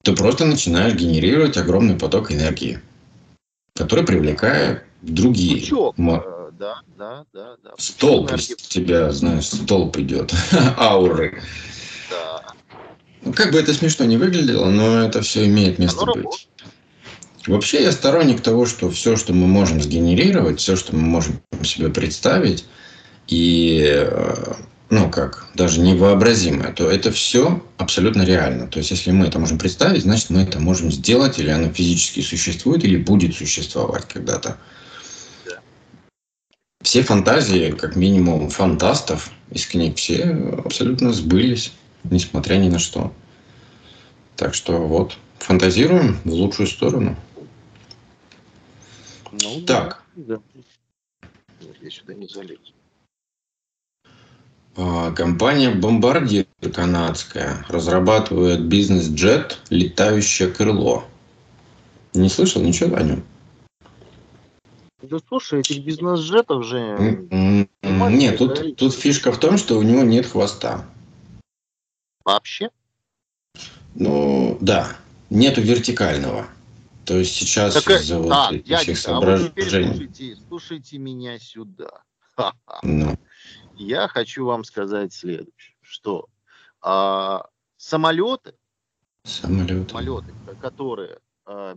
[0.04, 2.82] Ты просто начинаешь генерировать огромный поток энергии,
[3.76, 5.62] который привлекает другие.
[5.62, 5.96] Пучок.
[5.98, 7.72] Э, да, да, да, да.
[7.78, 10.34] Столб из тебя, знаешь, столб идет,
[10.78, 11.42] ауры.
[12.10, 12.42] Да.
[13.22, 16.24] Ну, как бы это смешно не выглядело, но это все имеет место Оно быть.
[16.24, 16.48] Работает.
[17.48, 21.90] Вообще я сторонник того, что все, что мы можем сгенерировать, все, что мы можем себе
[21.90, 22.66] представить,
[23.28, 24.54] и э,
[24.94, 28.68] ну как, даже невообразимое, то это все абсолютно реально.
[28.68, 32.22] То есть, если мы это можем представить, значит, мы это можем сделать, или оно физически
[32.22, 34.58] существует, или будет существовать когда-то.
[36.84, 40.26] Все фантазии, как минимум фантастов из книг, все
[40.64, 43.12] абсолютно сбылись, несмотря ни на что.
[44.36, 47.16] Так что вот, фантазируем в лучшую сторону.
[49.32, 50.04] Ну, так.
[50.16, 50.40] Да.
[51.82, 52.73] Я сюда не залез.
[54.76, 61.04] А, компания «Бомбардир» канадская разрабатывает бизнес-джет «Летающее крыло».
[62.14, 63.24] Не слышал ничего о нем?
[65.02, 67.28] Да слушай, этих бизнес-джетов же...
[67.82, 70.86] Нет, тут, тут фишка в том, что у него нет хвоста.
[72.24, 72.70] Вообще?
[73.96, 74.96] Ну, да.
[75.30, 76.48] Нету вертикального.
[77.06, 79.52] То есть сейчас так, из-за вот а, этих дяденька, соображений...
[79.56, 81.90] А вот слушайте, слушайте меня сюда.
[82.82, 83.18] Ну.
[83.76, 86.28] Я хочу вам сказать следующее, что
[86.82, 87.46] а,
[87.78, 88.54] самолеты,
[89.24, 91.76] самолеты, самолеты, которые а,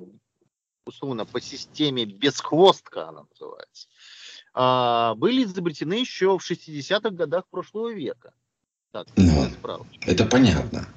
[0.84, 3.88] условно по системе бесхвостка она называется,
[4.54, 8.32] а, были изобретены еще в 60-х годах прошлого века.
[8.92, 9.46] Так, ну,
[10.02, 10.88] это понятно.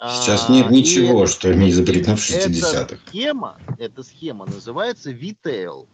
[0.00, 2.82] Сейчас нет ничего, и что не изобретено в 60-х.
[2.82, 5.88] Эта схема, эта схема называется VTL.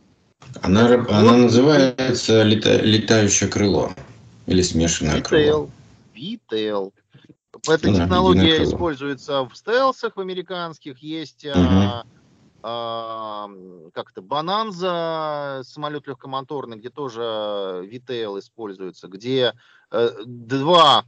[0.61, 1.11] Она, вот.
[1.11, 3.95] она называется лета, летающее крыло
[4.47, 5.71] или смешанное крыло.
[6.15, 6.93] VTL.
[7.67, 10.99] Эта да, технология используется в стелсах в американских.
[10.99, 11.55] Есть угу.
[11.57, 12.05] а,
[12.63, 13.51] а,
[13.93, 17.21] как-то Бананза, самолет легкомоторный, где тоже
[17.91, 19.55] VTL используется, где
[19.91, 21.05] а, два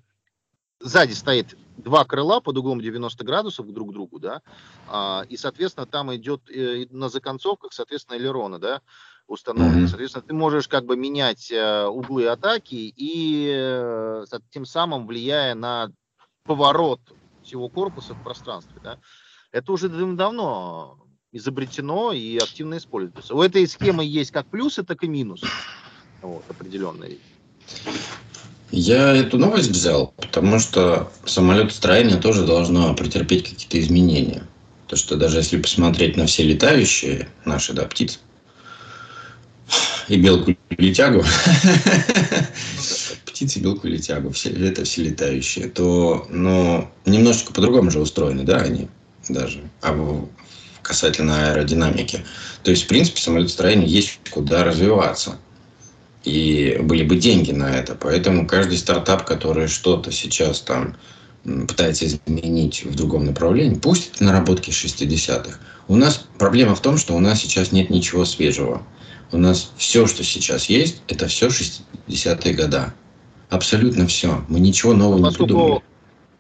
[0.81, 4.43] сзади стоит два крыла под углом 90 градусов друг к другу, да,
[4.89, 8.81] а, и, соответственно, там идет э, на законцовках, соответственно, элероны, да,
[9.27, 9.85] установлены.
[9.85, 9.89] Mm-hmm.
[9.89, 15.91] Соответственно, ты можешь как бы менять э, углы атаки и э, тем самым влияя на
[16.45, 17.01] поворот
[17.43, 18.99] всего корпуса в пространстве, да.
[19.53, 20.99] Это уже давно
[21.33, 23.35] изобретено и активно используется.
[23.35, 25.47] У этой схемы есть как плюсы, так и минусы.
[26.23, 27.19] Вот, определенные.
[28.71, 34.43] Я эту новость взял, потому что самолетостроение тоже должно претерпеть какие-то изменения.
[34.89, 38.19] То, что даже если посмотреть на все летающие наши да, птицы,
[40.09, 41.25] и белку летягу,
[43.27, 48.89] птицы, белку летягу, все, это все летающие, то ну, немножечко по-другому же устроены, да, они
[49.29, 50.27] даже, а
[50.83, 52.25] касательно аэродинамики.
[52.63, 55.37] То есть, в принципе, самолетостроение есть куда развиваться
[56.25, 57.95] и были бы деньги на это.
[57.95, 60.97] Поэтому каждый стартап, который что-то сейчас там
[61.45, 65.59] пытается изменить в другом направлении, пусть это наработки 60-х.
[65.89, 68.83] У нас проблема в том, что у нас сейчас нет ничего свежего.
[69.37, 72.95] У нас все, что сейчас есть, это все 60-е года.
[73.51, 74.43] Абсолютно все.
[74.49, 75.85] Мы ничего нового Поскольку не придумали.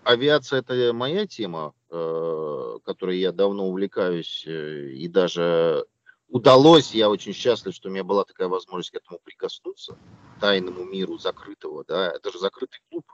[0.04, 5.84] Авиация это моя тема, э, которой я давно увлекаюсь э, и даже
[6.30, 9.98] удалось, я очень счастлив, что у меня была такая возможность к этому прикоснуться,
[10.40, 13.04] тайному миру закрытого, да, это же закрытый клуб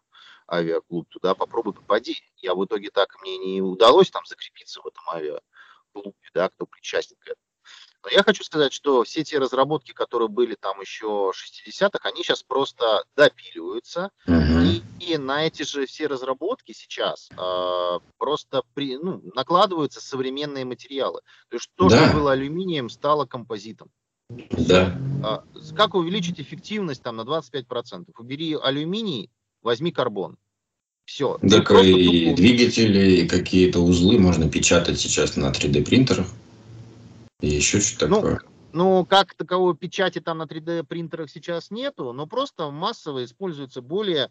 [0.49, 2.23] авиаклуб, туда попробуй попади.
[2.37, 7.17] Я в итоге так мне не удалось там закрепиться в этом авиаклубе, да, кто причастен
[7.19, 7.52] к этому.
[8.05, 12.43] Но я хочу сказать, что все те разработки, которые были там еще 60-х, они сейчас
[12.43, 14.11] просто допиливаются.
[14.27, 14.83] Uh-huh.
[14.99, 21.21] И, и на эти же все разработки сейчас э, просто при, ну, накладываются современные материалы.
[21.49, 22.09] То есть то, да.
[22.09, 23.89] что было алюминием, стало композитом.
[24.51, 24.99] Да.
[25.23, 25.45] А,
[25.77, 28.07] как увеличить эффективность там на 25%?
[28.19, 29.31] Убери алюминий,
[29.63, 30.37] возьми карбон.
[31.05, 31.39] Все.
[31.49, 36.27] Так и двигатели, и какие-то узлы можно печатать сейчас на 3D принтерах.
[37.43, 38.41] И еще что ну, такое.
[38.73, 44.31] Ну, как таковой печати там на 3D принтерах сейчас нету, но просто массово используются более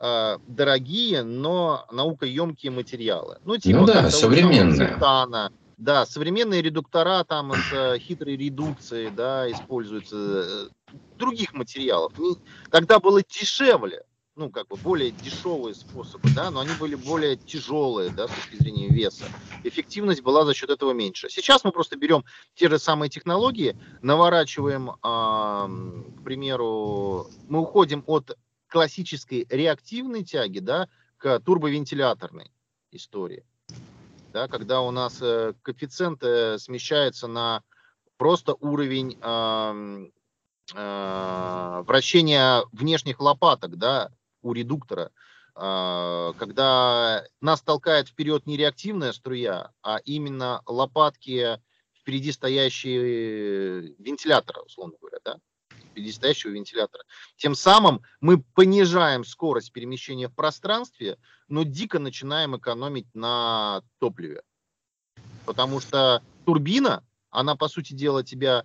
[0.00, 3.38] э, дорогие, но наукоемкие материалы.
[3.44, 4.94] Ну, типа ну да, современные.
[4.94, 10.68] Цитана, да, современные редуктора там с э, хитрой редукцией, да, используются э,
[11.18, 12.12] других материалов.
[12.70, 14.04] Тогда было дешевле,
[14.36, 18.56] ну, как бы более дешевые способы, да, но они были более тяжелые, да, с точки
[18.56, 19.24] зрения веса.
[19.62, 21.28] Эффективность была за счет этого меньше.
[21.30, 28.36] Сейчас мы просто берем те же самые технологии, наворачиваем, э, к примеру, мы уходим от
[28.68, 32.50] классической реактивной тяги, да, к турбовентиляторной
[32.90, 33.44] истории
[34.34, 37.62] да, когда у нас э, коэффициент э, смещается на
[38.18, 40.10] просто уровень э,
[41.86, 44.10] вращения внешних лопаток, да,
[44.44, 45.10] у редуктора,
[45.56, 51.60] э, когда нас толкает вперед не реактивная струя, а именно лопатки
[51.98, 55.38] впереди стоящие вентилятора, условно говоря, да,
[55.90, 57.04] впереди стоящего вентилятора.
[57.36, 64.42] Тем самым мы понижаем скорость перемещения в пространстве, но дико начинаем экономить на топливе.
[65.46, 68.64] Потому что турбина, она, по сути дела, тебя,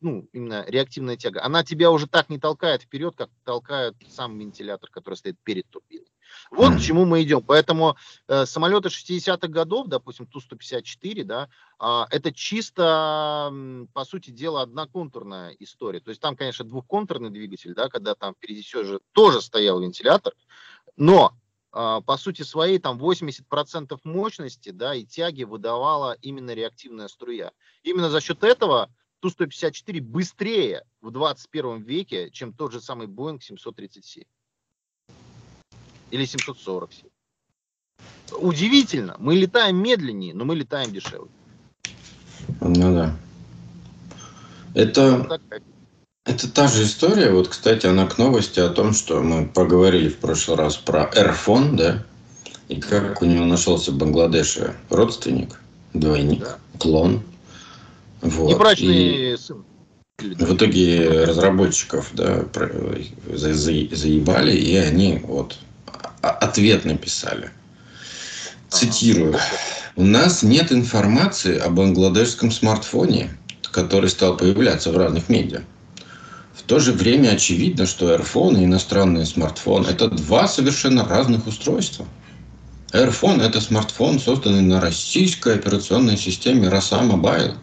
[0.00, 4.90] ну, именно реактивная тяга, она тебя уже так не толкает вперед, как толкает сам вентилятор,
[4.90, 6.06] который стоит перед турбиной.
[6.50, 7.42] Вот к чему мы идем.
[7.42, 7.96] Поэтому
[8.28, 11.48] э, самолеты 60-х годов, допустим, Ту-154, да,
[11.80, 13.52] э, это чисто,
[13.92, 16.00] по сути дела, одноконтурная история.
[16.00, 20.34] То есть там, конечно, двухконтурный двигатель, да, когда там впереди все же тоже стоял вентилятор,
[20.96, 21.34] но
[21.72, 27.52] э, по сути своей там 80% мощности, да, и тяги выдавала именно реактивная струя.
[27.82, 28.90] Именно за счет этого
[29.24, 34.24] Ту-154 быстрее в 21 веке, чем тот же самый Boeing 737
[36.10, 37.08] или 747.
[38.32, 41.30] Удивительно, мы летаем медленнее, но мы летаем дешевле.
[42.60, 43.16] Ну да.
[44.74, 45.40] Это,
[46.26, 47.30] это та же история.
[47.30, 51.76] Вот, кстати, она к новости о том, что мы поговорили в прошлый раз про Airphone,
[51.76, 52.04] да,
[52.68, 55.62] и как у него нашелся в Бангладеше родственник,
[55.94, 56.58] двойник, да.
[56.78, 57.22] клон.
[58.24, 58.48] Вот.
[58.48, 59.36] Небрачный и...
[59.36, 59.64] сын.
[60.18, 62.44] В итоге разработчиков да,
[63.32, 65.58] заебали, и они вот
[66.22, 67.50] ответ написали.
[68.70, 69.36] Цитирую.
[69.96, 75.62] У нас нет информации о бангладешском смартфоне, который стал появляться в разных медиа.
[76.54, 82.06] В то же время очевидно, что Airphone и иностранный смартфон– это два совершенно разных устройства.
[82.92, 87.56] Airphone– это смартфон, созданный на российской операционной системе Rosa Mobile.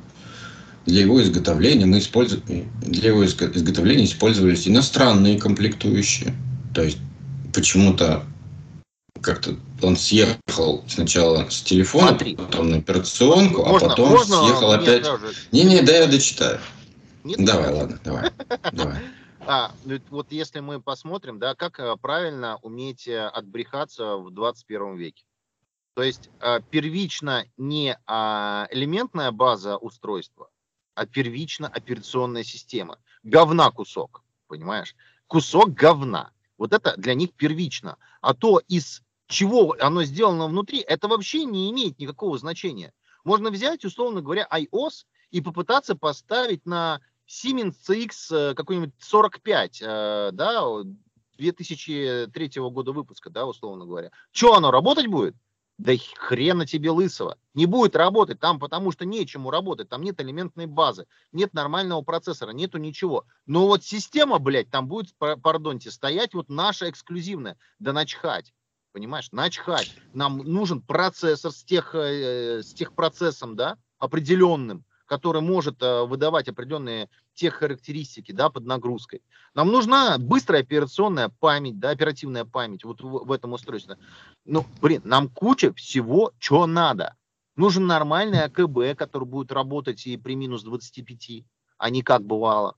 [0.85, 6.33] Для его изготовления мы использовали, для его изготовления использовались иностранные комплектующие.
[6.73, 6.97] То есть
[7.53, 8.23] почему-то
[9.21, 12.35] как-то он съехал сначала с телефона, Смотри.
[12.35, 15.05] потом на операционку, а можно, а потом можно съехал опять.
[15.51, 16.59] Не-не, да я дочитаю.
[17.23, 17.75] Нет, давай, нет.
[17.75, 18.31] ладно, давай.
[18.71, 18.97] давай.
[19.45, 19.71] А,
[20.09, 25.23] вот если мы посмотрим, да, как э, правильно уметь э, отбрехаться в 21 веке.
[25.95, 30.49] То есть э, первично не а, элементная база устройства,
[30.95, 32.99] а первично операционная система.
[33.23, 34.95] Говна кусок, понимаешь?
[35.27, 36.31] Кусок говна.
[36.57, 37.97] Вот это для них первично.
[38.21, 42.93] А то из чего оно сделано внутри, это вообще не имеет никакого значения.
[43.23, 50.29] Можно взять, условно говоря, iOS и попытаться поставить на Siemens CX э, какой-нибудь 45, э,
[50.33, 50.83] да,
[51.37, 54.11] 2003 года выпуска, да, условно говоря.
[54.31, 55.35] Что оно, работать будет?
[55.81, 57.39] Да хрена тебе лысого.
[57.55, 59.89] Не будет работать там, потому что нечему работать.
[59.89, 63.25] Там нет элементной базы, нет нормального процессора, нету ничего.
[63.47, 67.57] Но вот система, блядь, там будет, пардонте, стоять вот наша эксклюзивная.
[67.79, 68.53] Да начхать.
[68.91, 69.91] Понимаешь, начхать.
[70.13, 76.47] Нам нужен процессор с, тех, э, с тех процессом, да, определенным, который может э, выдавать
[76.47, 79.21] определенные тех характеристики, да, под нагрузкой.
[79.53, 83.97] Нам нужна быстрая операционная память, да, оперативная память вот в, в этом устройстве.
[84.45, 87.17] Ну, блин, нам куча всего, что надо.
[87.57, 91.43] Нужен нормальный АКБ, который будет работать и при минус 25,
[91.77, 92.77] а не как бывало.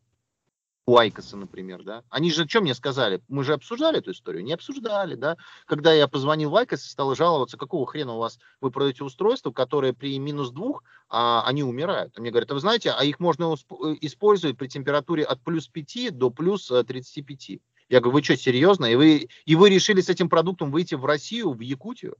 [0.86, 2.04] У IQOS а, например, да?
[2.10, 3.22] Они же что мне сказали?
[3.30, 4.44] Мы же обсуждали эту историю?
[4.44, 5.38] Не обсуждали, да?
[5.66, 9.52] Когда я позвонил в IQOS и стал жаловаться, какого хрена у вас вы продаете устройство,
[9.52, 12.18] которое при минус двух, а, они умирают.
[12.18, 15.68] А мне говорят, а вы знаете, а их можно э, использовать при температуре от плюс
[15.68, 17.50] 5 до плюс 35.
[17.50, 17.58] Э,
[17.90, 18.86] я говорю, вы что, серьезно?
[18.86, 22.18] И вы, и вы решили с этим продуктом выйти в Россию, в Якутию?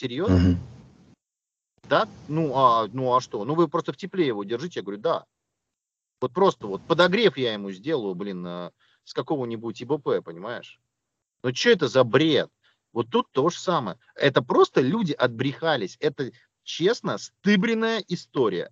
[0.00, 0.34] Серьезно?
[0.34, 0.56] Mm-hmm.
[1.88, 2.08] Да?
[2.28, 3.44] Ну а, ну а что?
[3.44, 4.80] Ну вы просто в тепле его держите.
[4.80, 5.24] Я говорю, да.
[6.20, 8.44] Вот просто вот подогрев я ему сделаю, блин,
[9.04, 10.80] с какого-нибудь ИБП, понимаешь?
[11.42, 12.50] Ну что это за бред?
[12.92, 13.98] Вот тут то же самое.
[14.14, 15.96] Это просто люди отбрехались.
[16.00, 16.32] Это
[16.64, 18.70] честно стыбренная история.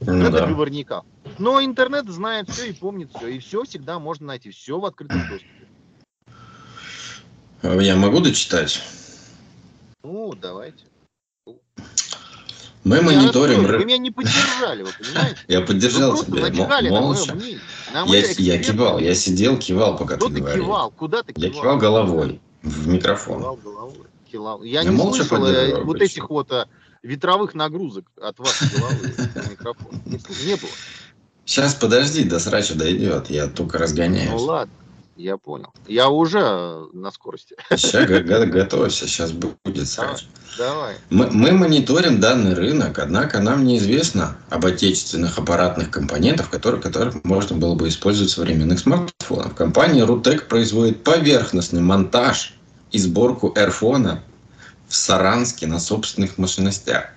[0.00, 0.46] Ну, это да.
[0.46, 1.04] говорников.
[1.38, 3.28] Но интернет знает все и помнит все.
[3.28, 4.50] И все всегда можно найти.
[4.50, 5.68] Все в открытом доступе.
[7.62, 8.82] Я могу дочитать?
[10.02, 10.84] Ну, давайте.
[12.84, 13.64] Мы мониторим...
[13.64, 15.36] Вы меня не поддержали, вы понимаете?
[15.48, 17.36] Я поддержал тебя, молча.
[18.06, 20.64] Я, я кивал, я сидел, кивал, пока ты, говорил.
[20.64, 20.90] кивал?
[20.90, 21.50] Куда ты кивал?
[21.50, 23.40] Я кивал головой в микрофон.
[23.40, 24.06] Кивал головой.
[24.30, 24.62] Кивал.
[24.62, 26.68] Я, я не слышал э, вот этих вот а,
[27.02, 30.00] ветровых нагрузок от вас головы в микрофон.
[30.06, 30.70] Не было.
[31.44, 34.30] Сейчас подожди, до срача дойдет, я только разгоняюсь.
[34.30, 34.72] Ну ладно.
[35.20, 35.70] Я понял.
[35.86, 37.54] Я уже на скорости.
[37.76, 40.24] Сейчас готовься, сейчас будет сразу.
[40.56, 40.96] Давай.
[41.10, 47.56] Мы, мы мониторим данный рынок, однако нам неизвестно об отечественных аппаратных компонентах, которые, которых можно
[47.56, 49.54] было бы использовать в современных смартфонах.
[49.54, 52.54] Компания Rutec производит поверхностный монтаж
[52.90, 54.20] и сборку Airphone
[54.88, 57.10] в Саранске на собственных мощностях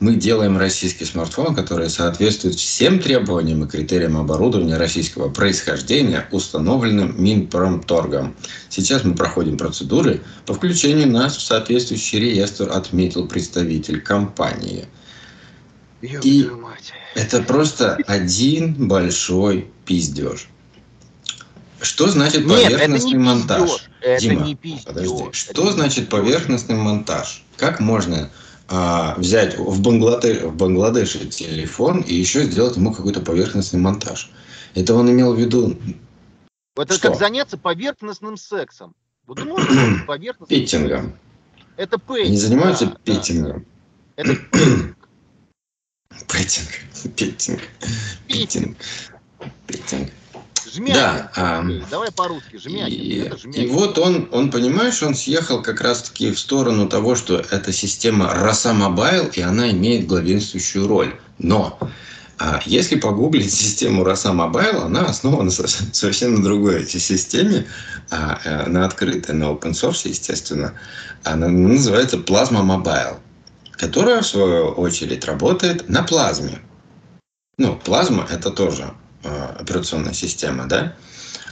[0.00, 8.34] мы делаем российский смартфон, который соответствует всем требованиям и критериям оборудования российского происхождения, установленным Минпромторгом.
[8.70, 14.88] Сейчас мы проходим процедуры по включению нас в соответствующий реестр, отметил представитель компании.
[16.00, 16.48] И
[17.14, 20.48] это просто один большой пиздеж.
[21.82, 23.70] Что значит поверхностный Нет, монтаж?
[24.00, 24.84] Это Дима, не пиздеж.
[24.84, 25.24] Подожди.
[25.32, 27.42] Что это значит поверхностный монтаж?
[27.58, 28.30] Как можно
[28.72, 34.30] а, взять в, Бангладеш, в Бангладеше телефон и еще сделать ему какой-то поверхностный монтаж.
[34.76, 35.76] Это он имел в виду...
[36.76, 37.08] Это что?
[37.08, 38.94] как заняться поверхностным сексом.
[39.26, 39.38] Вот
[40.06, 41.14] поверхностным Петтингом.
[41.76, 42.28] Это пейтинг.
[42.28, 43.66] Они занимаются да, петтингом.
[44.16, 44.22] Да.
[44.22, 44.96] Это пейтинг.
[46.28, 46.68] Пейтинг.
[47.16, 47.60] Пейтинг.
[48.28, 48.76] Пейтинг.
[49.66, 50.10] Пейтинг.
[50.74, 50.94] Жмякин.
[50.94, 51.30] Да.
[51.34, 52.56] А, Давай по-русски.
[52.56, 52.86] Жмякин.
[52.86, 57.38] И, это и вот он, он, понимаешь, он съехал как раз-таки в сторону того, что
[57.50, 61.14] эта система Роса Мобайл, и она имеет главенствующую роль.
[61.38, 61.78] Но
[62.38, 67.66] а если погуглить систему Роса Мобайл, она основана совсем на другой системе,
[68.10, 70.74] а, а, на открытой, на open source, естественно.
[71.24, 73.18] Она называется Plasma Mobile,
[73.72, 76.60] которая, в свою очередь, работает на плазме.
[77.58, 80.94] Ну, плазма– это тоже Э, операционная система, да?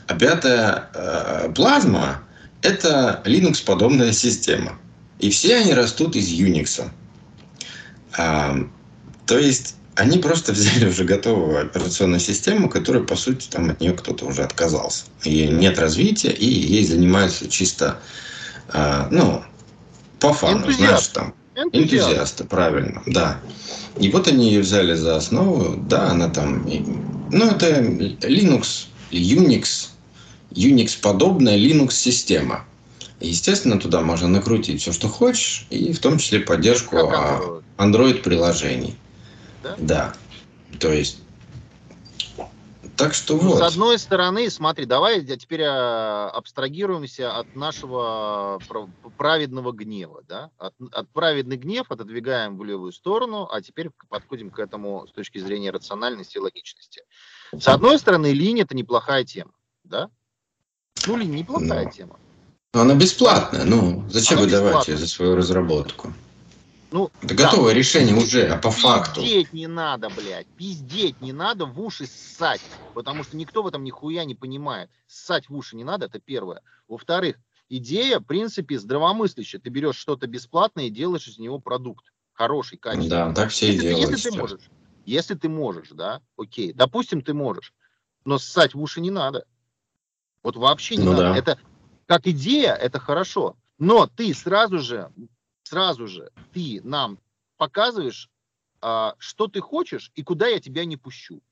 [0.07, 2.23] А пятая э, плазма–
[2.63, 4.79] это Linux-подобная система.
[5.19, 6.89] И все они растут из Unix.
[8.17, 8.57] А,
[9.27, 13.93] то есть они просто взяли уже готовую операционную систему, которая, по сути, там от нее
[13.93, 15.05] кто-то уже отказался.
[15.25, 17.99] И нет развития, и ей занимаются чисто,
[18.69, 19.43] а, ну,
[20.21, 20.79] по фану, Энтузиаст.
[20.81, 21.35] знаешь, там.
[21.73, 23.41] Энтузиасты, правильно, да.
[23.99, 26.65] И вот они ее взяли за основу, да, она там
[27.31, 29.89] ну, это Linux, Unix,
[30.51, 32.65] Unix-подобная Linux-система.
[33.21, 36.97] Естественно, туда можно накрутить все, что хочешь, и в том числе поддержку
[37.77, 38.95] Android-приложений.
[39.63, 39.75] Да?
[39.79, 40.15] да.
[40.79, 41.19] То есть
[42.99, 43.59] так что ну, вот.
[43.59, 48.59] С одной стороны, смотри, давай теперь а, абстрагируемся от нашего
[49.17, 50.25] праведного гнева.
[50.27, 50.51] Да?
[50.59, 55.39] От, от праведный гнев отодвигаем в левую сторону, а теперь подходим к этому с точки
[55.39, 57.05] зрения рациональности и логичности.
[57.53, 59.53] С одной стороны, линия это неплохая тема.
[59.85, 60.11] Да?
[61.07, 62.17] Ну, линия неплохая ну, тема.
[62.73, 63.65] Она бесплатная.
[63.65, 66.13] Ну, зачем Она вы давайте за свою разработку?
[66.91, 69.21] Ну, это да, готовое решение уже, а по факту.
[69.21, 70.47] Пиздеть не надо, блядь.
[70.47, 72.63] Пиздеть не надо, в уши ссать.
[72.95, 74.91] Потому что никто в этом нихуя не понимает.
[75.07, 76.63] Ссать в уши не надо, это первое.
[76.89, 77.37] Во-вторых,
[77.69, 79.61] идея, в принципе, здравомыслящая.
[79.61, 82.07] Ты берешь что-то бесплатное и делаешь из него продукт.
[82.33, 83.11] Хороший, качественный.
[83.11, 84.11] Да, так все и делают.
[84.11, 84.61] Если ты можешь.
[85.09, 86.75] Если ты можешь, да, окей.
[86.75, 87.73] Допустим, ты можешь.
[88.27, 89.47] Но ссать в уши не надо.
[90.43, 91.23] Вот вообще не ну, надо.
[91.23, 91.37] Да.
[91.37, 91.59] Это
[92.07, 93.57] как идея, это хорошо.
[93.79, 95.11] Но ты сразу же
[95.63, 97.19] сразу же ты нам
[97.57, 98.31] показываешь,
[98.81, 101.43] а, что ты хочешь и куда я тебя не пущу.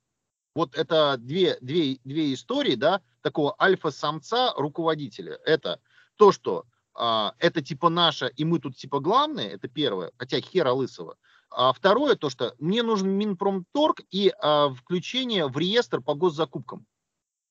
[0.55, 5.39] Вот это две, две, две истории, да, такого альфа-самца руководителя.
[5.45, 5.81] Это
[6.17, 10.73] то, что а, это типа наше, и мы тут типа главные, это первое, хотя хера
[10.73, 11.17] лысого.
[11.57, 16.85] А второе, то, что мне нужен Минпромторг и а, включение в реестр по госзакупкам.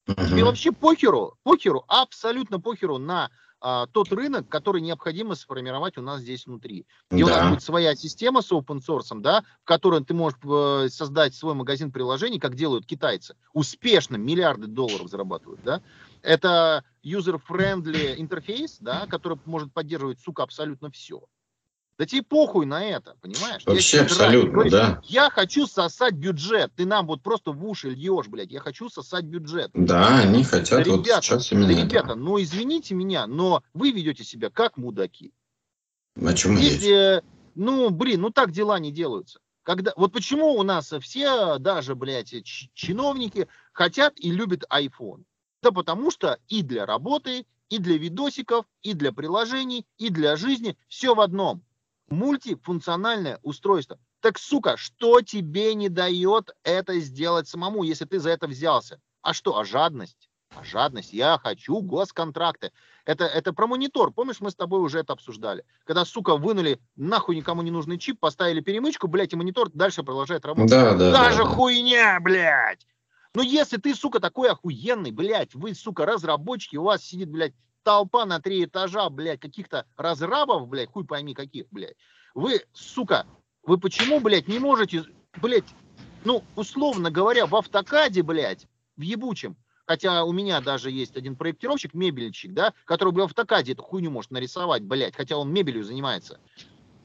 [0.06, 6.22] Тебе вообще похеру, похеру, абсолютно похеру на а, тот рынок, который необходимо сформировать у нас
[6.22, 6.86] здесь внутри.
[7.10, 7.32] Где да.
[7.32, 11.34] у нас будет своя система с open source, да, в которой ты можешь э, создать
[11.34, 13.36] свой магазин приложений, как делают китайцы.
[13.54, 15.82] Успешно миллиарды долларов зарабатывают, да.
[16.22, 21.24] Это user-friendly интерфейс, да, который может поддерживать, сука, абсолютно все.
[21.98, 23.66] Да тебе похуй на это, понимаешь?
[23.66, 25.02] Вообще абсолютно, говоришь, да.
[25.06, 26.74] Я хочу сосать бюджет.
[26.76, 28.52] Ты нам вот просто в уши льешь, блядь.
[28.52, 29.72] Я хочу сосать бюджет.
[29.74, 33.92] Да, они хотят да, вот ребята, сейчас именно да, ребята, ну извините меня, но вы
[33.92, 35.32] ведете себя как мудаки.
[36.16, 37.24] На чем Если,
[37.56, 39.40] ну, блин, ну так дела не делаются.
[39.64, 42.36] Когда, вот почему у нас все, даже, блядь,
[42.74, 45.24] чиновники хотят и любят iPhone?
[45.64, 50.78] Да потому что и для работы, и для видосиков, и для приложений, и для жизни
[50.88, 51.64] все в одном
[52.10, 53.98] мультифункциональное устройство.
[54.22, 59.00] Так, сука, что тебе не дает это сделать самому, если ты за это взялся?
[59.22, 60.30] А что, а жадность?
[60.56, 61.14] А жадность.
[61.14, 62.72] Я хочу госконтракты.
[63.06, 64.12] Это, это про монитор.
[64.12, 65.66] Помнишь, мы с тобой уже это обсуждали.
[65.84, 70.46] Когда, сука, вынули нахуй никому не нужный чип, поставили перемычку, блядь, и монитор дальше продолжает
[70.46, 70.72] работать.
[70.72, 72.88] Да, да, Даже да, хуйня, блядь.
[73.34, 77.54] Ну, если ты, сука, такой охуенный, блядь, вы, сука, разработчики, у вас сидит, блядь,
[77.86, 81.96] толпа на три этажа, блядь, каких-то разрабов, блядь, хуй пойми каких, блядь.
[82.34, 83.26] Вы, сука,
[83.64, 85.06] вы почему, блядь, не можете,
[85.42, 85.64] блядь,
[86.26, 88.68] ну, условно говоря, в автокаде, блядь,
[88.98, 89.56] в ебучем,
[89.86, 94.32] хотя у меня даже есть один проектировщик, мебельщик, да, который в автокаде эту хуйню может
[94.32, 96.40] нарисовать, блядь, хотя он мебелью занимается.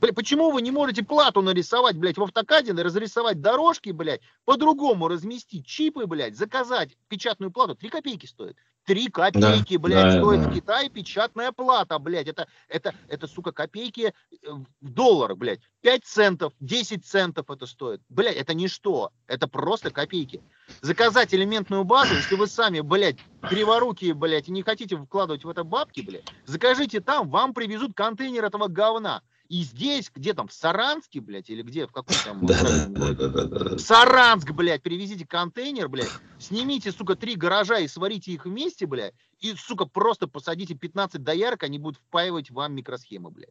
[0.01, 5.67] Блядь, почему вы не можете плату нарисовать, блядь, в автокаде, разрисовать дорожки, блядь, по-другому разместить
[5.67, 8.57] чипы, блядь, заказать печатную плату, 3 копейки стоит.
[8.87, 10.49] Три копейки, да, блядь, да, стоит да.
[10.49, 12.29] в Китае печатная плата, блядь.
[12.29, 15.61] Это, это, это, сука, копейки э, в долларах, блядь.
[15.83, 18.01] 5 центов, 10 центов это стоит.
[18.09, 19.13] Блядь, это ничто.
[19.27, 20.41] Это просто копейки.
[20.81, 25.63] Заказать элементную базу, если вы сами, блядь, криворукие, блядь, и не хотите вкладывать в это
[25.63, 29.21] бабки, блядь, закажите там, вам привезут контейнер этого говна.
[29.51, 32.47] И здесь, где там, в Саранске, блядь, или где, в каком там...
[32.47, 37.89] Да, да, да, да, да, Саранск, блядь, привезите контейнер, блядь, снимите, сука, три гаража и
[37.89, 43.33] сварите их вместе, блядь, и, сука, просто посадите 15 доярок, они будут впаивать вам микросхемы,
[43.33, 43.51] блядь.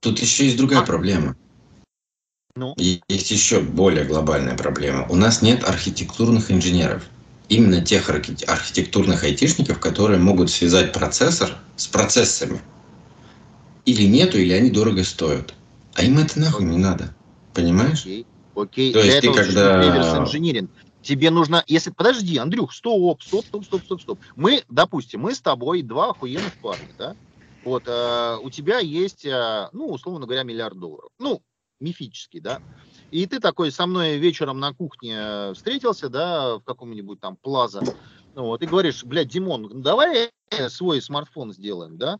[0.00, 0.86] Тут еще есть другая а?
[0.86, 1.36] проблема.
[2.56, 2.74] Ну?
[2.78, 5.06] Есть еще более глобальная проблема.
[5.10, 7.04] У нас нет архитектурных инженеров.
[7.50, 12.62] Именно тех архитектурных айтишников, которые могут связать процессор с процессами
[13.84, 15.54] или нету, или они дорого стоят.
[15.94, 17.14] А им это нахуй не надо.
[17.52, 18.02] Понимаешь?
[18.02, 18.26] Окей.
[18.54, 18.92] Окей.
[18.92, 20.26] То есть ты когда...
[21.02, 24.18] Тебе нужно, если, подожди, Андрюх, стоп, стоп, стоп, стоп, стоп, стоп.
[24.36, 27.14] Мы, допустим, мы с тобой два охуенных парня, да?
[27.62, 31.10] Вот, э, у тебя есть, э, ну, условно говоря, миллиард долларов.
[31.18, 31.42] Ну,
[31.78, 32.60] мифический, да?
[33.10, 37.82] И ты такой со мной вечером на кухне встретился, да, в каком-нибудь там плаза,
[38.34, 40.30] ну, вот, и говоришь, блядь, Димон, давай
[40.68, 42.18] свой смартфон сделаем, да?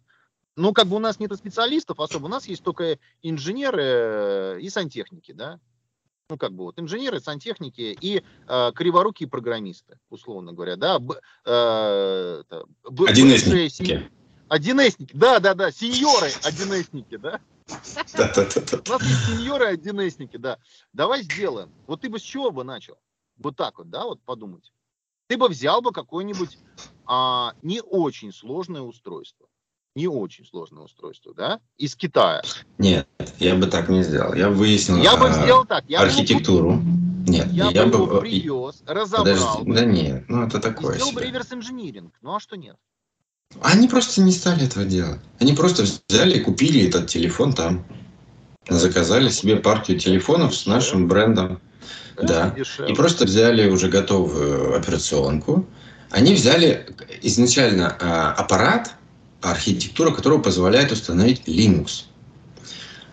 [0.57, 4.71] Ну, как бы у нас нет специалистов особо, у нас есть только инженеры э, и
[4.71, 5.59] сантехники, да.
[6.31, 11.01] Ну, как бы вот инженеры, сантехники и э, криворукие программисты, условно говоря, да.
[11.01, 14.09] Б, э, это, б, Одинесники.
[14.49, 17.41] Одинесники, да, да, да, сеньоры одинесники, да.
[17.67, 20.59] У нас есть сеньоры одинесники, да.
[20.93, 21.73] Давай сделаем.
[21.89, 22.97] Вот ты бы с чего бы начал?
[23.39, 24.73] Вот так вот, да, вот подумать.
[25.27, 26.59] Ты бы взял бы какое-нибудь
[27.07, 29.49] а, не очень сложное устройство
[29.95, 32.43] не очень сложное устройство, да, из Китая.
[32.79, 34.35] Нет, я бы так не сделал.
[34.35, 35.85] Я выяснил я бы сделал так.
[35.89, 36.77] Я архитектуру.
[36.77, 39.25] Бы, нет, я, я бы его привез, разобрал.
[39.25, 40.97] Подожди, бы, да нет, ну это такое.
[40.97, 42.13] Сделал бы реверс инжиниринг.
[42.23, 42.77] Ну а что нет?
[43.61, 45.21] Они просто не стали этого делать.
[45.39, 47.87] Они просто взяли и купили этот телефон там.
[48.69, 51.61] Заказали себе партию телефонов с нашим брендом.
[52.21, 52.51] да.
[52.51, 52.93] Дешевле.
[52.93, 55.67] И просто взяли уже готовую операционку.
[56.11, 56.87] Они взяли
[57.23, 58.95] изначально а, аппарат,
[59.45, 62.05] архитектура которого позволяет установить Linux.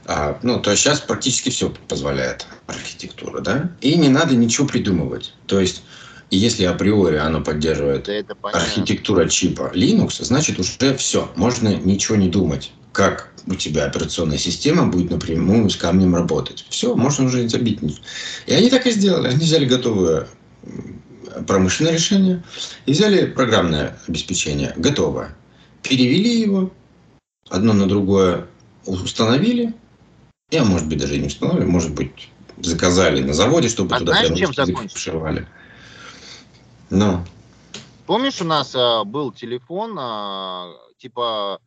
[0.06, 3.72] А, ну, то есть сейчас практически все позволяет архитектура, да?
[3.82, 5.34] И не надо ничего придумывать.
[5.46, 5.84] То есть,
[6.32, 12.72] если априори оно поддерживает да архитектура чипа Linux, значит уже все, можно ничего не думать.
[12.94, 16.66] Как у тебя операционная система будет напрямую с камнем работать.
[16.70, 17.80] Все, можно уже забить.
[18.48, 19.30] И они так и сделали.
[19.30, 20.28] Они взяли готовое
[21.48, 22.44] промышленное решение
[22.86, 25.36] и взяли программное обеспечение готовое
[25.84, 26.72] перевели его,
[27.50, 28.48] одно на другое
[28.86, 29.74] установили,
[30.50, 34.38] я, может быть, даже не установили, может быть, заказали на заводе, чтобы а туда знаешь,
[34.38, 35.46] чем закончилось?
[36.90, 37.26] Но.
[38.06, 41.60] Помнишь, у нас а, был телефон, а, типа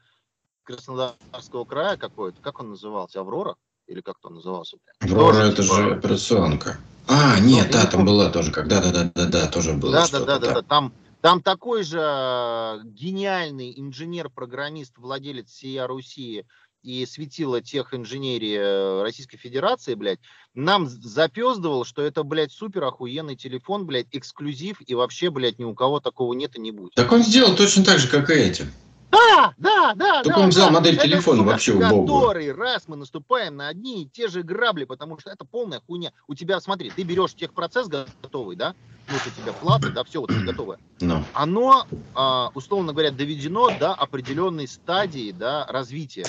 [0.64, 3.56] Краснодарского края какой-то, как он назывался, Аврора?
[3.86, 4.76] Или как он назывался?
[5.00, 5.74] Аврора это типа...
[5.74, 6.78] же операционка.
[7.06, 9.92] А, нет, ну, да, там была тоже, когда, да, да, да, да, тоже было.
[9.92, 10.92] Да, да, да, да, да, там
[11.24, 16.44] Там такой же э, гениальный инженер-программист, владелец всей Руси
[16.82, 20.18] и светила тех инженерии э, Российской Федерации, блядь,
[20.52, 25.74] нам запездывал, что это, блядь, супер охуенный телефон, блядь, эксклюзив, и вообще, блядь, ни у
[25.74, 26.92] кого такого нет и не будет.
[26.92, 28.66] Так он сделал точно так же, как и эти.
[29.14, 30.22] Да, да, да.
[30.22, 30.72] Только да, он взял да.
[30.72, 32.06] модель это, телефона сука, вообще убогую.
[32.06, 36.12] Который раз мы наступаем на одни и те же грабли, потому что это полная хуйня.
[36.26, 38.74] У тебя, смотри, ты берешь техпроцесс готовый, да,
[39.08, 40.78] ну, у тебя платы, да, все вот это готовое.
[41.00, 41.22] No.
[41.32, 46.26] Оно, а, условно говоря, доведено до определенной стадии, да, развития.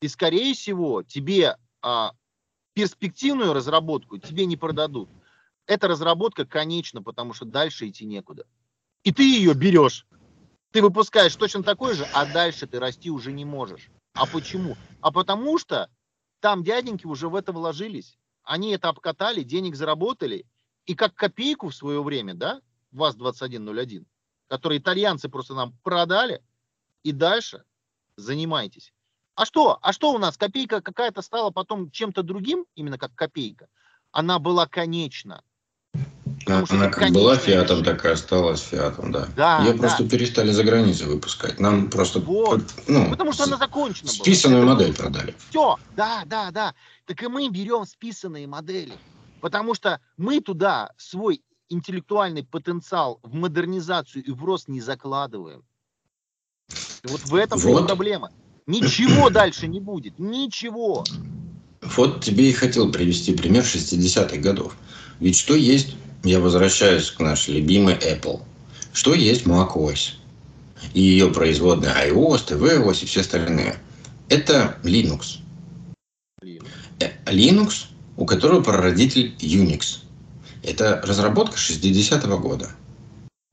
[0.00, 2.12] И, скорее всего, тебе а,
[2.74, 5.08] перспективную разработку тебе не продадут.
[5.66, 8.44] Эта разработка конечна, потому что дальше идти некуда.
[9.02, 10.06] И ты ее берешь.
[10.76, 13.88] Ты выпускаешь точно такой же, а дальше ты расти уже не можешь.
[14.12, 14.76] А почему?
[15.00, 15.88] А потому что
[16.40, 18.18] там дяденьки уже в это вложились.
[18.42, 20.44] Они это обкатали, денег заработали.
[20.84, 22.60] И как копейку в свое время, да,
[22.92, 24.04] ВАЗ-2101,
[24.48, 26.42] который итальянцы просто нам продали,
[27.02, 27.64] и дальше
[28.18, 28.92] занимайтесь.
[29.34, 29.78] А что?
[29.80, 30.36] А что у нас?
[30.36, 33.68] Копейка какая-то стала потом чем-то другим, именно как копейка.
[34.10, 35.42] Она была конечна.
[36.46, 39.26] Она как была фиатом, так и осталась фиатом, да.
[39.36, 39.78] да Ее да.
[39.78, 41.58] просто перестали за границей выпускать.
[41.58, 42.62] Нам просто вот.
[42.86, 44.74] ну, потому что она закончена списанную была.
[44.74, 45.34] модель продали.
[45.50, 46.74] Все, да, да, да.
[47.04, 48.92] Так и мы берем списанные модели.
[49.40, 55.64] Потому что мы туда свой интеллектуальный потенциал в модернизацию и в рост не закладываем.
[57.02, 57.86] И вот в этом вот.
[57.86, 58.30] проблема.
[58.66, 60.18] Ничего дальше не будет.
[60.18, 61.04] Ничего.
[61.82, 64.76] Вот тебе и хотел привести пример 60-х годов.
[65.20, 68.42] Ведь что есть, я возвращаюсь к нашей любимой Apple,
[68.92, 70.14] что есть macOS
[70.92, 73.76] и ее производные iOS, tvOS и все остальные.
[74.28, 75.38] Это Linux.
[76.42, 76.66] Linux,
[77.26, 79.98] Linux у которого прародитель Unix.
[80.62, 82.70] Это разработка 60-го года.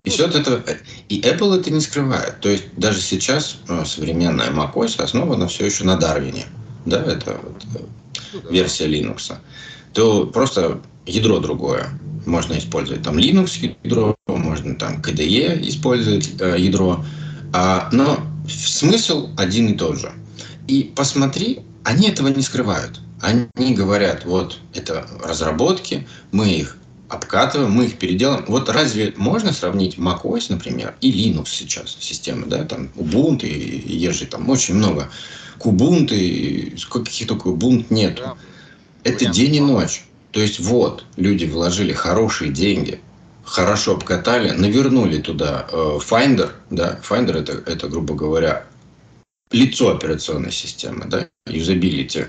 [0.03, 0.63] И все это,
[1.09, 2.39] и Apple это не скрывает.
[2.41, 6.45] То есть даже сейчас ну, современная macOS основана все еще на Дарвине.
[6.85, 9.33] Да, это вот, версия Linux.
[9.93, 11.89] То просто ядро другое
[12.25, 13.03] можно использовать.
[13.03, 17.03] Там Linux ядро, можно там KDE использовать э, ядро.
[17.53, 20.11] А, но смысл один и тот же.
[20.67, 22.99] И посмотри, они этого не скрывают.
[23.21, 26.77] Они говорят, вот это разработки, мы их
[27.09, 28.43] обкатываем, мы их переделаем.
[28.47, 33.97] Вот разве можно сравнить macOS, например, и Linux сейчас системы, да, там Ubuntu и, и
[33.97, 35.09] есть там очень много.
[35.59, 36.15] Kubuntu,
[36.89, 38.15] каких только Ubuntu нет.
[38.15, 38.35] Да.
[39.03, 40.05] Это Вариант день и ночь.
[40.33, 42.99] То есть вот, люди вложили хорошие деньги,
[43.45, 48.65] хорошо обкатали, навернули туда э, Finder, да, Finder это, это, грубо говоря,
[49.51, 52.25] лицо операционной системы, да, юзабилити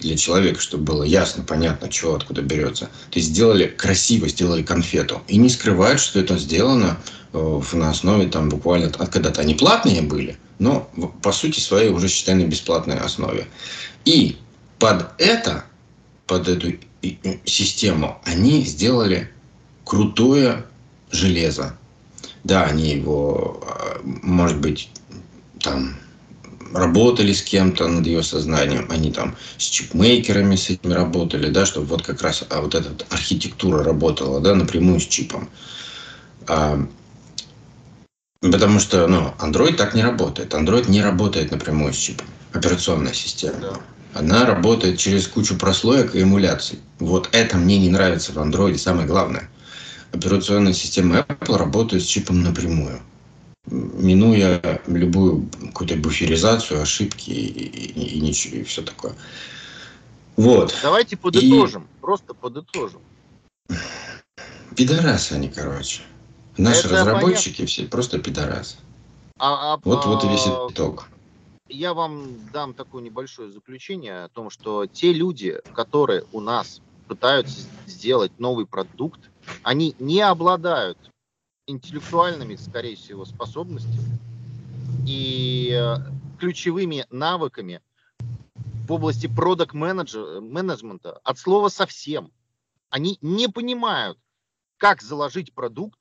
[0.00, 2.86] для человека, чтобы было ясно, понятно, чего откуда берется.
[3.10, 5.22] То есть сделали красиво, сделали конфету.
[5.28, 6.98] И не скрывают, что это сделано
[7.34, 10.90] э, на основе там буквально, когда-то они платные были, но
[11.22, 13.48] по сути своей уже считай на бесплатной основе.
[14.06, 14.38] И
[14.78, 15.66] под это,
[16.26, 16.72] под эту
[17.44, 19.30] систему, они сделали
[19.84, 20.66] крутое
[21.10, 21.76] железо.
[22.42, 24.90] Да, они его, а, может быть,
[25.60, 25.96] там
[26.74, 31.86] работали с кем-то над ее сознанием, они там с чипмейкерами с этими работали, да, чтобы
[31.86, 35.48] вот как раз а вот эта вот архитектура работала, да, напрямую с чипом.
[36.46, 36.86] А,
[38.40, 40.52] потому что, ну, Android так не работает.
[40.52, 42.26] Android не работает напрямую с чипом.
[42.52, 43.58] Операционная система.
[43.60, 43.80] Да.
[44.14, 46.78] Она работает через кучу прослоек и эмуляций.
[46.98, 49.50] Вот это мне не нравится в Android, самое главное.
[50.12, 53.00] Операционная система Apple работает с чипом напрямую
[53.66, 59.14] минуя любую какую-то буферизацию, ошибки и, и, и, ничего, и все такое.
[60.36, 60.74] Вот.
[60.82, 62.00] Давайте подытожим, и...
[62.00, 63.00] просто подытожим.
[64.76, 66.02] Пидорасы они, короче.
[66.56, 67.66] Наши Это разработчики понятно.
[67.66, 68.76] все просто пидорасы.
[69.38, 71.08] А, а, вот, вот и весь итог.
[71.74, 77.68] Я вам дам такое небольшое заключение о том, что те люди, которые у нас пытаются
[77.88, 79.28] сделать новый продукт,
[79.64, 81.10] они не обладают
[81.66, 84.20] интеллектуальными, скорее всего, способностями
[85.04, 85.96] и э,
[86.38, 87.82] ключевыми навыками
[88.86, 92.30] в области продукт менеджмента от слова совсем.
[92.88, 94.16] Они не понимают,
[94.76, 95.98] как заложить продукт,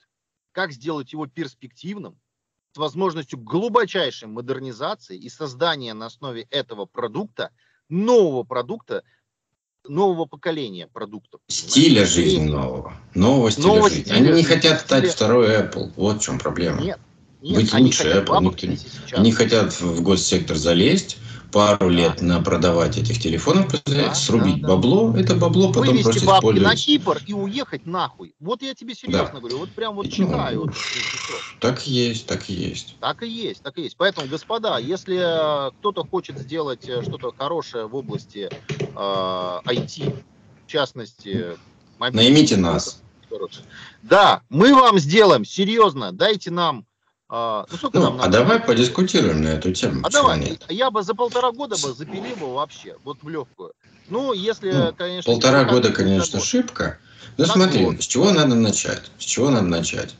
[0.52, 2.20] как сделать его перспективным,
[2.74, 7.52] с возможностью глубочайшей модернизации и создания на основе этого продукта
[7.88, 9.04] нового продукта,
[9.88, 11.42] нового поколения продуктов.
[11.48, 12.94] Стиля жизни нового.
[13.14, 14.04] Нового стиля нового жизни.
[14.04, 15.00] Стиля, они не хотят стиля...
[15.00, 15.92] стать второй Apple.
[15.96, 16.82] Вот в чем проблема.
[16.82, 17.00] Нет.
[17.42, 18.42] Нет Быть лучше Apple.
[18.42, 19.18] Никто...
[19.18, 21.18] Они хотят в госсектор залезть,
[21.54, 25.22] пару лет на продавать этих телефонов, да, срубить да, бабло, да.
[25.22, 28.34] это бабло потом Вывести просто бабки на Кипр и уехать нахуй.
[28.40, 29.40] Вот я тебе серьезно да.
[29.40, 30.62] говорю, вот прям вот читаю.
[30.62, 30.76] Ну, вот,
[31.60, 32.98] так есть, так есть.
[33.00, 33.96] Так и есть, так и есть.
[33.98, 40.24] Поэтому, господа, если э, кто-то хочет сделать э, что-то хорошее в области э, IT,
[40.66, 41.58] в частности...
[42.00, 43.02] Наймите нас.
[44.02, 46.86] Да, мы вам сделаем, серьезно, дайте нам
[47.36, 50.02] а, ну, ну, нам а давай подискутируем на эту тему.
[50.06, 53.74] А давай, я бы за полтора года бы запилил бы вообще, вот в легкую.
[54.08, 55.34] Ну, если, ну, конечно...
[55.34, 56.44] Полтора года, конечно, работать.
[56.44, 57.00] шибко.
[57.38, 58.04] Ну, так смотри, вот.
[58.04, 59.10] с чего надо начать?
[59.18, 60.14] С чего надо начать?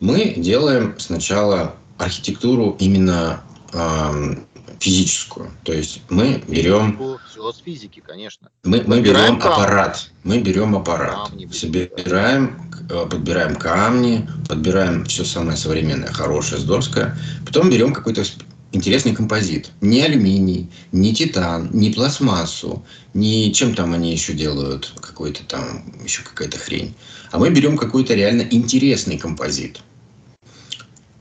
[0.00, 3.40] Мы делаем сначала архитектуру именно
[3.72, 4.46] эм,
[4.78, 5.50] физическую.
[5.64, 6.98] То есть мы берем...
[7.30, 8.50] Все с физики, конечно.
[8.64, 9.54] Мы, мы берем камни.
[9.54, 10.10] аппарат.
[10.24, 11.28] Мы берем аппарат.
[11.28, 17.16] Камни, собираем, э, подбираем камни, подбираем все самое современное, хорошее, здоровское.
[17.44, 18.24] Потом берем какой-то
[18.72, 19.70] интересный композит.
[19.80, 26.22] Не алюминий, не титан, не пластмассу, не чем там они еще делают, какой-то там, еще
[26.22, 26.94] какая-то хрень.
[27.30, 29.80] А мы берем какой-то реально интересный композит.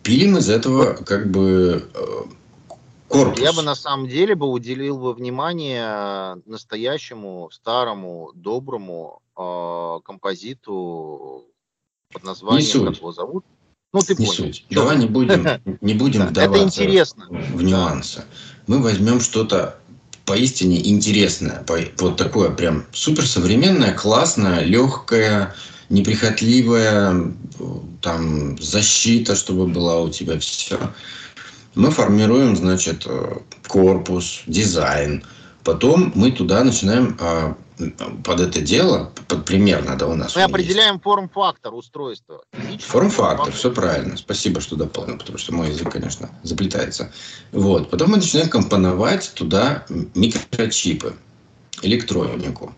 [0.03, 2.23] Пилим из этого как бы э,
[3.09, 3.39] корпус.
[3.39, 11.45] Я бы на самом деле бы уделил бы внимание настоящему, старому, доброму э, композиту
[12.13, 12.85] под названием, не суть.
[12.85, 13.45] как его зовут?
[13.91, 14.33] Ну, ты не понял.
[14.33, 14.65] Суть.
[14.69, 15.45] Давай не будем,
[15.81, 17.27] не будем вдаваться Это интересно.
[17.29, 18.23] в нюансы.
[18.67, 19.79] Мы возьмем что-то
[20.25, 21.65] поистине интересное,
[21.97, 25.55] вот такое прям суперсовременное, классное, легкое,
[25.89, 27.33] неприхотливое,
[28.01, 30.79] там защита, чтобы была у тебя все.
[31.79, 35.23] Мы формируем, значит, э, корпус, дизайн.
[35.63, 37.55] Потом мы туда начинаем а,
[38.25, 40.35] под это дело, под примерно, да, у нас.
[40.35, 42.43] Мы определяем форм-фактор устройства.
[42.81, 44.17] Форм-фактор, все правильно.
[44.17, 47.13] Спасибо, что дополнил, потому что мой язык, конечно, заплетается.
[47.53, 47.89] Вот.
[47.89, 51.15] Потом мы начинаем компоновать туда микрочипы,
[51.81, 52.75] электронику.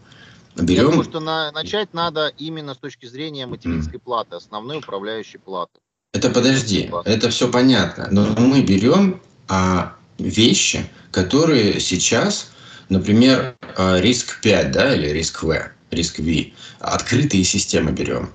[0.56, 0.76] Берем...
[0.76, 4.04] Я думаю, что на, начать надо именно с точки зрения материнской mm.
[4.04, 5.80] платы, основной управляющей платы.
[6.14, 8.10] Это подожди, это все понятно.
[8.12, 12.52] Но мы берем а, вещи, которые сейчас,
[12.90, 18.30] например, а, риск 5, да, или риск В, риск V, открытые системы берем,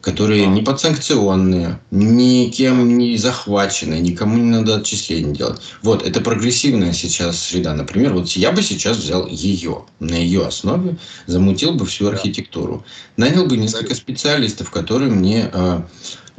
[0.00, 5.60] которые не подсанкционные, никем не захвачены, никому не надо отчисления делать.
[5.82, 7.74] Вот, это прогрессивная сейчас среда.
[7.74, 12.82] Например, вот я бы сейчас взял ее, на ее основе замутил бы всю архитектуру.
[13.18, 15.86] Нанял бы несколько специалистов, которые мне а,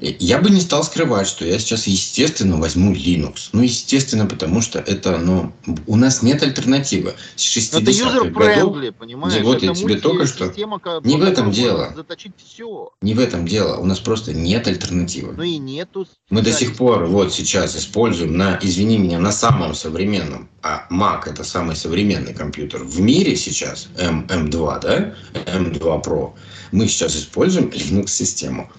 [0.02, 3.50] я бы не стал скрывать, что я сейчас, естественно, возьму Linux.
[3.54, 5.52] Ну, естественно, потому что это, ну,
[5.88, 7.16] у нас нет альтернативы.
[7.36, 8.96] С 60-х годов...
[8.98, 9.42] понимаешь?
[9.44, 10.48] Вот я тебе только что...
[10.48, 11.94] Система, не в этом дело.
[11.96, 12.92] Заточить все.
[13.02, 13.78] Не в этом дело.
[13.78, 15.34] У нас просто нет альтернативы.
[15.34, 16.08] Ну и нету...
[16.30, 21.30] Мы до сих пор вот сейчас используем на, извини меня, на самом современном, а Mac
[21.30, 26.34] это самый современный компьютер в мире сейчас, M, M2, да, M2 Pro,
[26.72, 28.70] мы сейчас используем Linux-систему.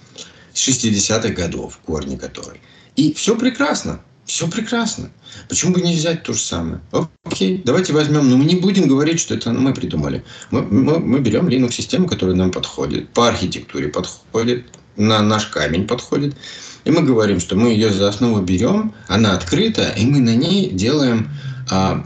[0.54, 2.60] 60-х годов, корни которой.
[2.96, 5.10] И все прекрасно, все прекрасно.
[5.48, 6.80] Почему бы не взять то же самое?
[7.24, 10.24] Окей, давайте возьмем, но мы не будем говорить, что это мы придумали.
[10.50, 16.36] Мы, мы, мы берем Linux-систему, которая нам подходит, по архитектуре подходит, на наш камень подходит.
[16.84, 20.70] И мы говорим, что мы ее за основу берем, она открыта, и мы на ней
[20.70, 21.28] делаем
[21.70, 22.02] а,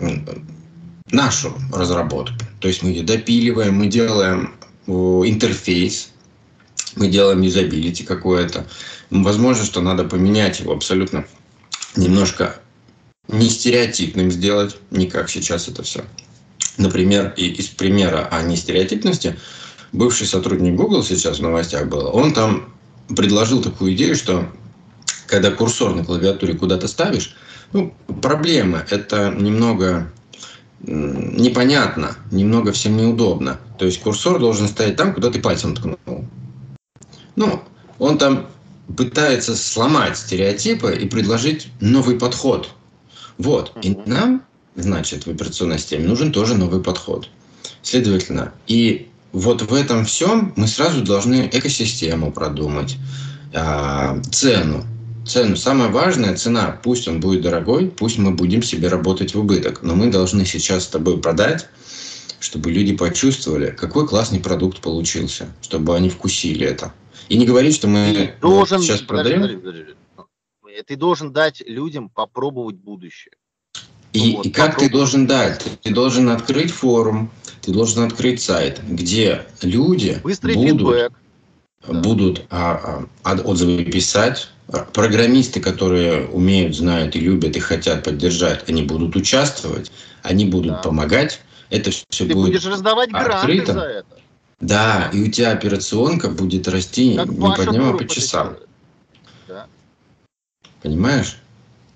[1.10, 2.36] нашу разработку.
[2.60, 4.54] То есть мы ее допиливаем, мы делаем
[4.86, 6.10] интерфейс,
[6.96, 8.66] мы делаем юзабилити какое-то.
[9.10, 11.26] Возможно, что надо поменять его абсолютно
[11.96, 12.60] немножко
[13.28, 16.04] не стереотипным сделать, не как сейчас это все.
[16.76, 19.38] Например, и из примера о нестереотипности,
[19.92, 22.74] бывший сотрудник Google сейчас в новостях был, он там
[23.08, 24.48] предложил такую идею, что
[25.26, 27.34] когда курсор на клавиатуре куда-то ставишь,
[27.72, 30.12] ну, проблема, это немного
[30.86, 33.58] непонятно, немного всем неудобно.
[33.78, 35.96] То есть курсор должен стоять там, куда ты пальцем ткнул.
[37.36, 37.62] Ну,
[37.98, 38.46] он там
[38.96, 42.70] пытается сломать стереотипы и предложить новый подход.
[43.38, 43.72] Вот.
[43.82, 44.42] И нам,
[44.76, 47.28] значит, в операционной системе нужен тоже новый подход.
[47.82, 52.96] Следовательно, и вот в этом всем мы сразу должны экосистему продумать,
[53.52, 54.84] а, цену.
[55.26, 55.56] Цену.
[55.56, 56.78] Самое важное– цена.
[56.82, 59.82] Пусть он будет дорогой, пусть мы будем себе работать в убыток.
[59.82, 61.66] Но мы должны сейчас с тобой продать,
[62.40, 66.92] чтобы люди почувствовали, какой классный продукт получился, чтобы они вкусили это.
[67.28, 69.42] И не говорить, что мы ты должен, сейчас продаем.
[69.42, 70.82] Подожди, подожди, подожди.
[70.86, 73.34] Ты должен дать людям попробовать будущее.
[74.12, 75.64] И, ну вот, и как ты должен дать?
[75.82, 77.30] Ты должен открыть форум,
[77.62, 81.12] ты должен открыть сайт, где люди Быстрый будут,
[81.88, 84.48] будут а, а, отзывы писать,
[84.92, 89.90] программисты, которые умеют, знают и любят и хотят поддержать, они будут участвовать,
[90.22, 90.78] они будут да.
[90.78, 91.40] помогать,
[91.70, 93.72] это все Ты будет будешь раздавать гранты открыто.
[93.72, 94.18] за это.
[94.60, 98.56] Да, и у тебя операционка будет расти как не по дням, а по часам.
[99.46, 99.66] Да.
[100.82, 101.38] Понимаешь?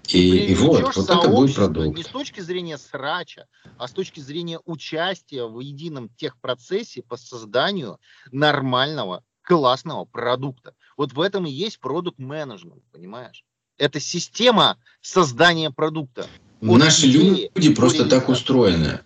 [0.08, 1.96] И, и вот, вот это будет продукт.
[1.96, 3.46] Не с точки зрения срача,
[3.76, 8.00] а с точки зрения участия в едином техпроцессе по созданию
[8.32, 10.74] нормального, классного продукта.
[10.96, 13.44] Вот в этом и есть продукт менеджмент, понимаешь?
[13.76, 16.26] Это система создания продукта.
[16.60, 19.00] Наши люди просто так устроены.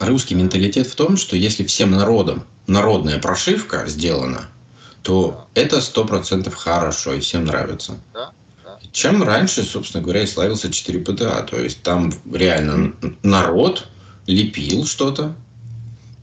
[0.00, 4.48] Русский менталитет в том, что если всем народам народная прошивка сделана,
[5.02, 5.60] то да.
[5.60, 7.98] это сто процентов хорошо и всем нравится.
[8.12, 8.32] Да.
[8.92, 11.42] Чем раньше, собственно говоря, и славился 4 ПТА.
[11.42, 13.88] То есть там реально народ
[14.26, 15.34] лепил что-то,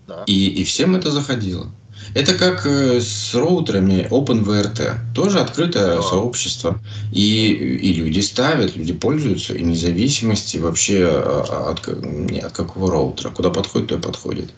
[0.07, 0.23] да.
[0.25, 1.71] и, и всем это заходило.
[2.13, 5.13] Это как э, с роутерами OpenVRT.
[5.15, 6.01] Тоже открытое да.
[6.01, 6.79] сообщество.
[7.11, 13.29] И, и люди ставят, люди пользуются, и независимости вообще а, от, от какого роутера.
[13.29, 14.51] Куда подходит, то и подходит.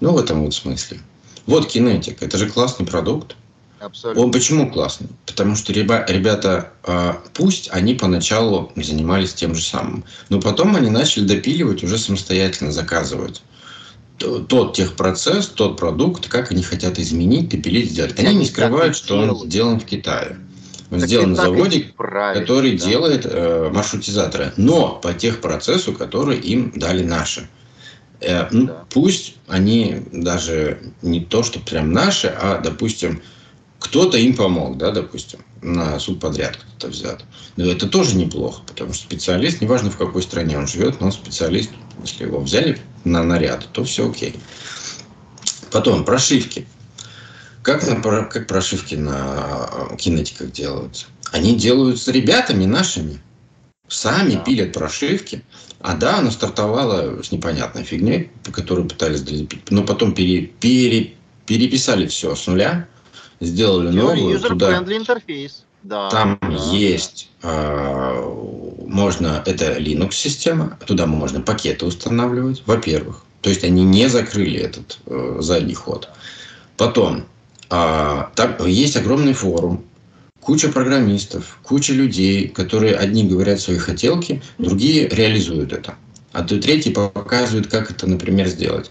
[0.00, 1.00] Ну, в этом вот смысле.
[1.46, 2.22] Вот кинетик.
[2.22, 3.36] Это же классный продукт.
[3.78, 4.22] Абсолютно.
[4.22, 5.08] Он почему классный?
[5.26, 11.26] Потому что ребята, а, пусть они поначалу занимались тем же самым, но потом они начали
[11.26, 13.42] допиливать, уже самостоятельно заказывать
[14.18, 18.18] тот техпроцесс, тот продукт, как они хотят изменить, допилить, сделать.
[18.18, 20.38] Они, не скрывают, что он сделан в Китае.
[20.90, 22.86] Он так сделан на заводе, который да.
[22.86, 27.48] делает э, маршрутизаторы, но по техпроцессу, который им дали наши.
[28.20, 28.84] Э, ну, да.
[28.90, 33.20] Пусть они даже не то, что прям наши, а, допустим,
[33.80, 37.24] кто-то им помог, да, допустим, на суд подряд кто-то взят.
[37.56, 41.12] Но это тоже неплохо, потому что специалист, неважно в какой стране он живет, но он
[41.12, 41.70] специалист,
[42.02, 44.34] если его взяли на наряд, то все окей.
[45.70, 46.66] Потом прошивки.
[47.62, 51.06] Как, на, как прошивки на кинетиках делаются?
[51.32, 53.20] Они делаются ребятами нашими.
[53.88, 54.40] Сами да.
[54.40, 55.42] пилят прошивки.
[55.80, 59.70] А да, она стартовала с непонятной фигней, по которой пытались долепить.
[59.70, 61.14] Но потом пере, пере,
[61.46, 62.88] переписали все с нуля
[63.40, 64.38] сделали новую.
[64.38, 65.64] User-friendly интерфейс.
[65.86, 67.30] Да, Там да, есть.
[67.44, 68.20] Э,
[68.88, 73.22] можно, это Linux-система, туда можно пакеты устанавливать, во-первых.
[73.40, 76.08] То есть они не закрыли этот э, задний ход.
[76.76, 77.26] Потом,
[77.70, 79.84] э, там есть огромный форум,
[80.40, 85.94] куча программистов, куча людей, которые одни говорят свои хотелки, другие реализуют это.
[86.32, 88.90] А то третий показывает, как это, например, сделать.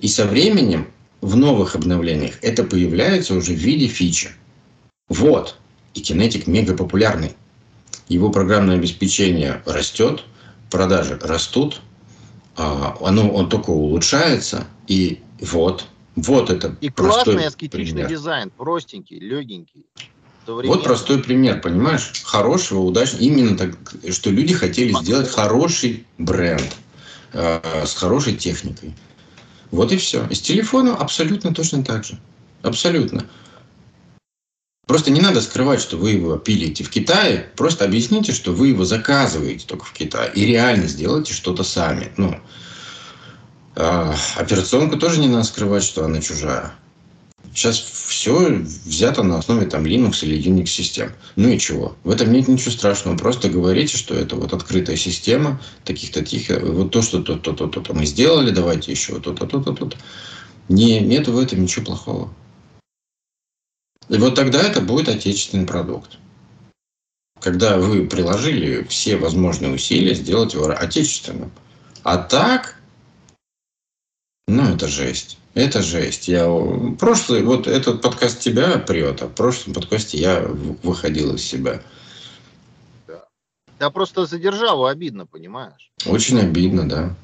[0.00, 0.88] И со временем
[1.20, 4.30] в новых обновлениях это появляется уже в виде фичи.
[5.08, 5.56] Вот.
[5.98, 7.34] И кинетик мега популярный.
[8.06, 10.22] Его программное обеспечение растет,
[10.70, 11.80] продажи растут,
[12.56, 18.08] а, оно, он только улучшается, и вот, вот это И классный аскетичный пример.
[18.08, 19.86] дизайн, простенький, легенький.
[20.46, 22.12] Вот простой пример, понимаешь?
[22.24, 23.22] Хорошего, удачного.
[23.22, 23.76] Именно так,
[24.12, 26.76] что люди хотели сделать хороший бренд
[27.32, 28.94] э, с хорошей техникой.
[29.72, 30.24] Вот и все.
[30.30, 32.18] И с телефоном абсолютно точно так же.
[32.62, 33.26] Абсолютно.
[34.88, 37.50] Просто не надо скрывать, что вы его пилите в Китае.
[37.56, 40.32] Просто объясните, что вы его заказываете только в Китае.
[40.34, 42.10] И реально сделайте что-то сами.
[42.16, 42.40] Ну,
[43.76, 46.72] э, операционку тоже не надо скрывать, что она чужая.
[47.54, 51.12] Сейчас все взято на основе там Linux или Unix систем.
[51.36, 51.94] Ну и чего?
[52.02, 53.14] В этом нет ничего страшного.
[53.18, 57.92] Просто говорите, что это вот открытая система, таких-то тихо, вот то, что то-то, то-то то
[57.92, 59.98] мы сделали, давайте еще то-то, то-то, то-то.
[60.70, 62.32] Не, нету в этом ничего плохого.
[64.08, 66.18] И вот тогда это будет отечественный продукт.
[67.40, 71.52] Когда вы приложили все возможные усилия сделать его отечественным.
[72.02, 72.76] А так,
[74.48, 75.38] ну это жесть.
[75.54, 76.28] Это жесть.
[76.28, 76.46] Я
[76.98, 81.82] прошлый, вот этот подкаст тебя прет, а в прошлом подкасте я выходил из себя.
[83.06, 83.24] Да.
[83.78, 85.92] Да просто за державу обидно, понимаешь?
[86.06, 87.14] Очень обидно, да.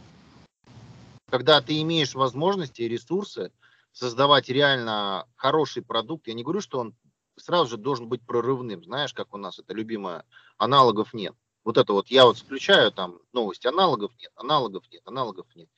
[1.31, 3.51] Когда ты имеешь возможности и ресурсы
[3.95, 6.95] создавать реально хороший продукт, я не говорю, что он
[7.37, 8.85] сразу же должен быть прорывным.
[8.85, 10.25] Знаешь, как у нас это любимое,
[10.59, 11.35] аналогов нет.
[11.65, 15.69] Вот это вот я вот включаю там новости, аналогов нет, аналогов нет, аналогов нет.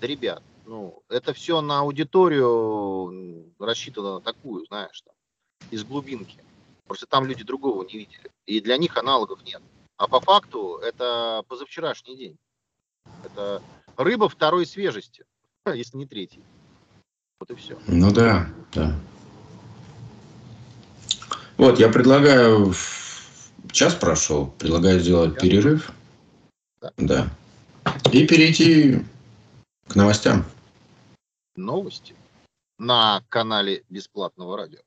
[0.00, 5.14] Да, ребят, ну, это все на аудиторию рассчитано на такую, знаешь, там,
[5.70, 6.38] из глубинки.
[6.86, 8.30] Просто там люди другого не видели.
[8.46, 9.62] И для них аналогов нет.
[9.96, 12.38] А по факту это позавчерашний день.
[13.24, 13.62] Это
[13.96, 15.24] рыба второй свежести,
[15.66, 16.44] если не третий.
[17.42, 17.76] Вот и все.
[17.88, 18.94] Ну да, да.
[21.56, 22.72] Вот, я предлагаю,
[23.72, 25.90] час прошел, предлагаю сделать перерыв.
[26.80, 26.92] Да.
[26.96, 27.30] да.
[28.12, 29.04] И перейти
[29.88, 30.44] к новостям.
[31.56, 32.14] Новости
[32.78, 34.78] на канале бесплатного радио.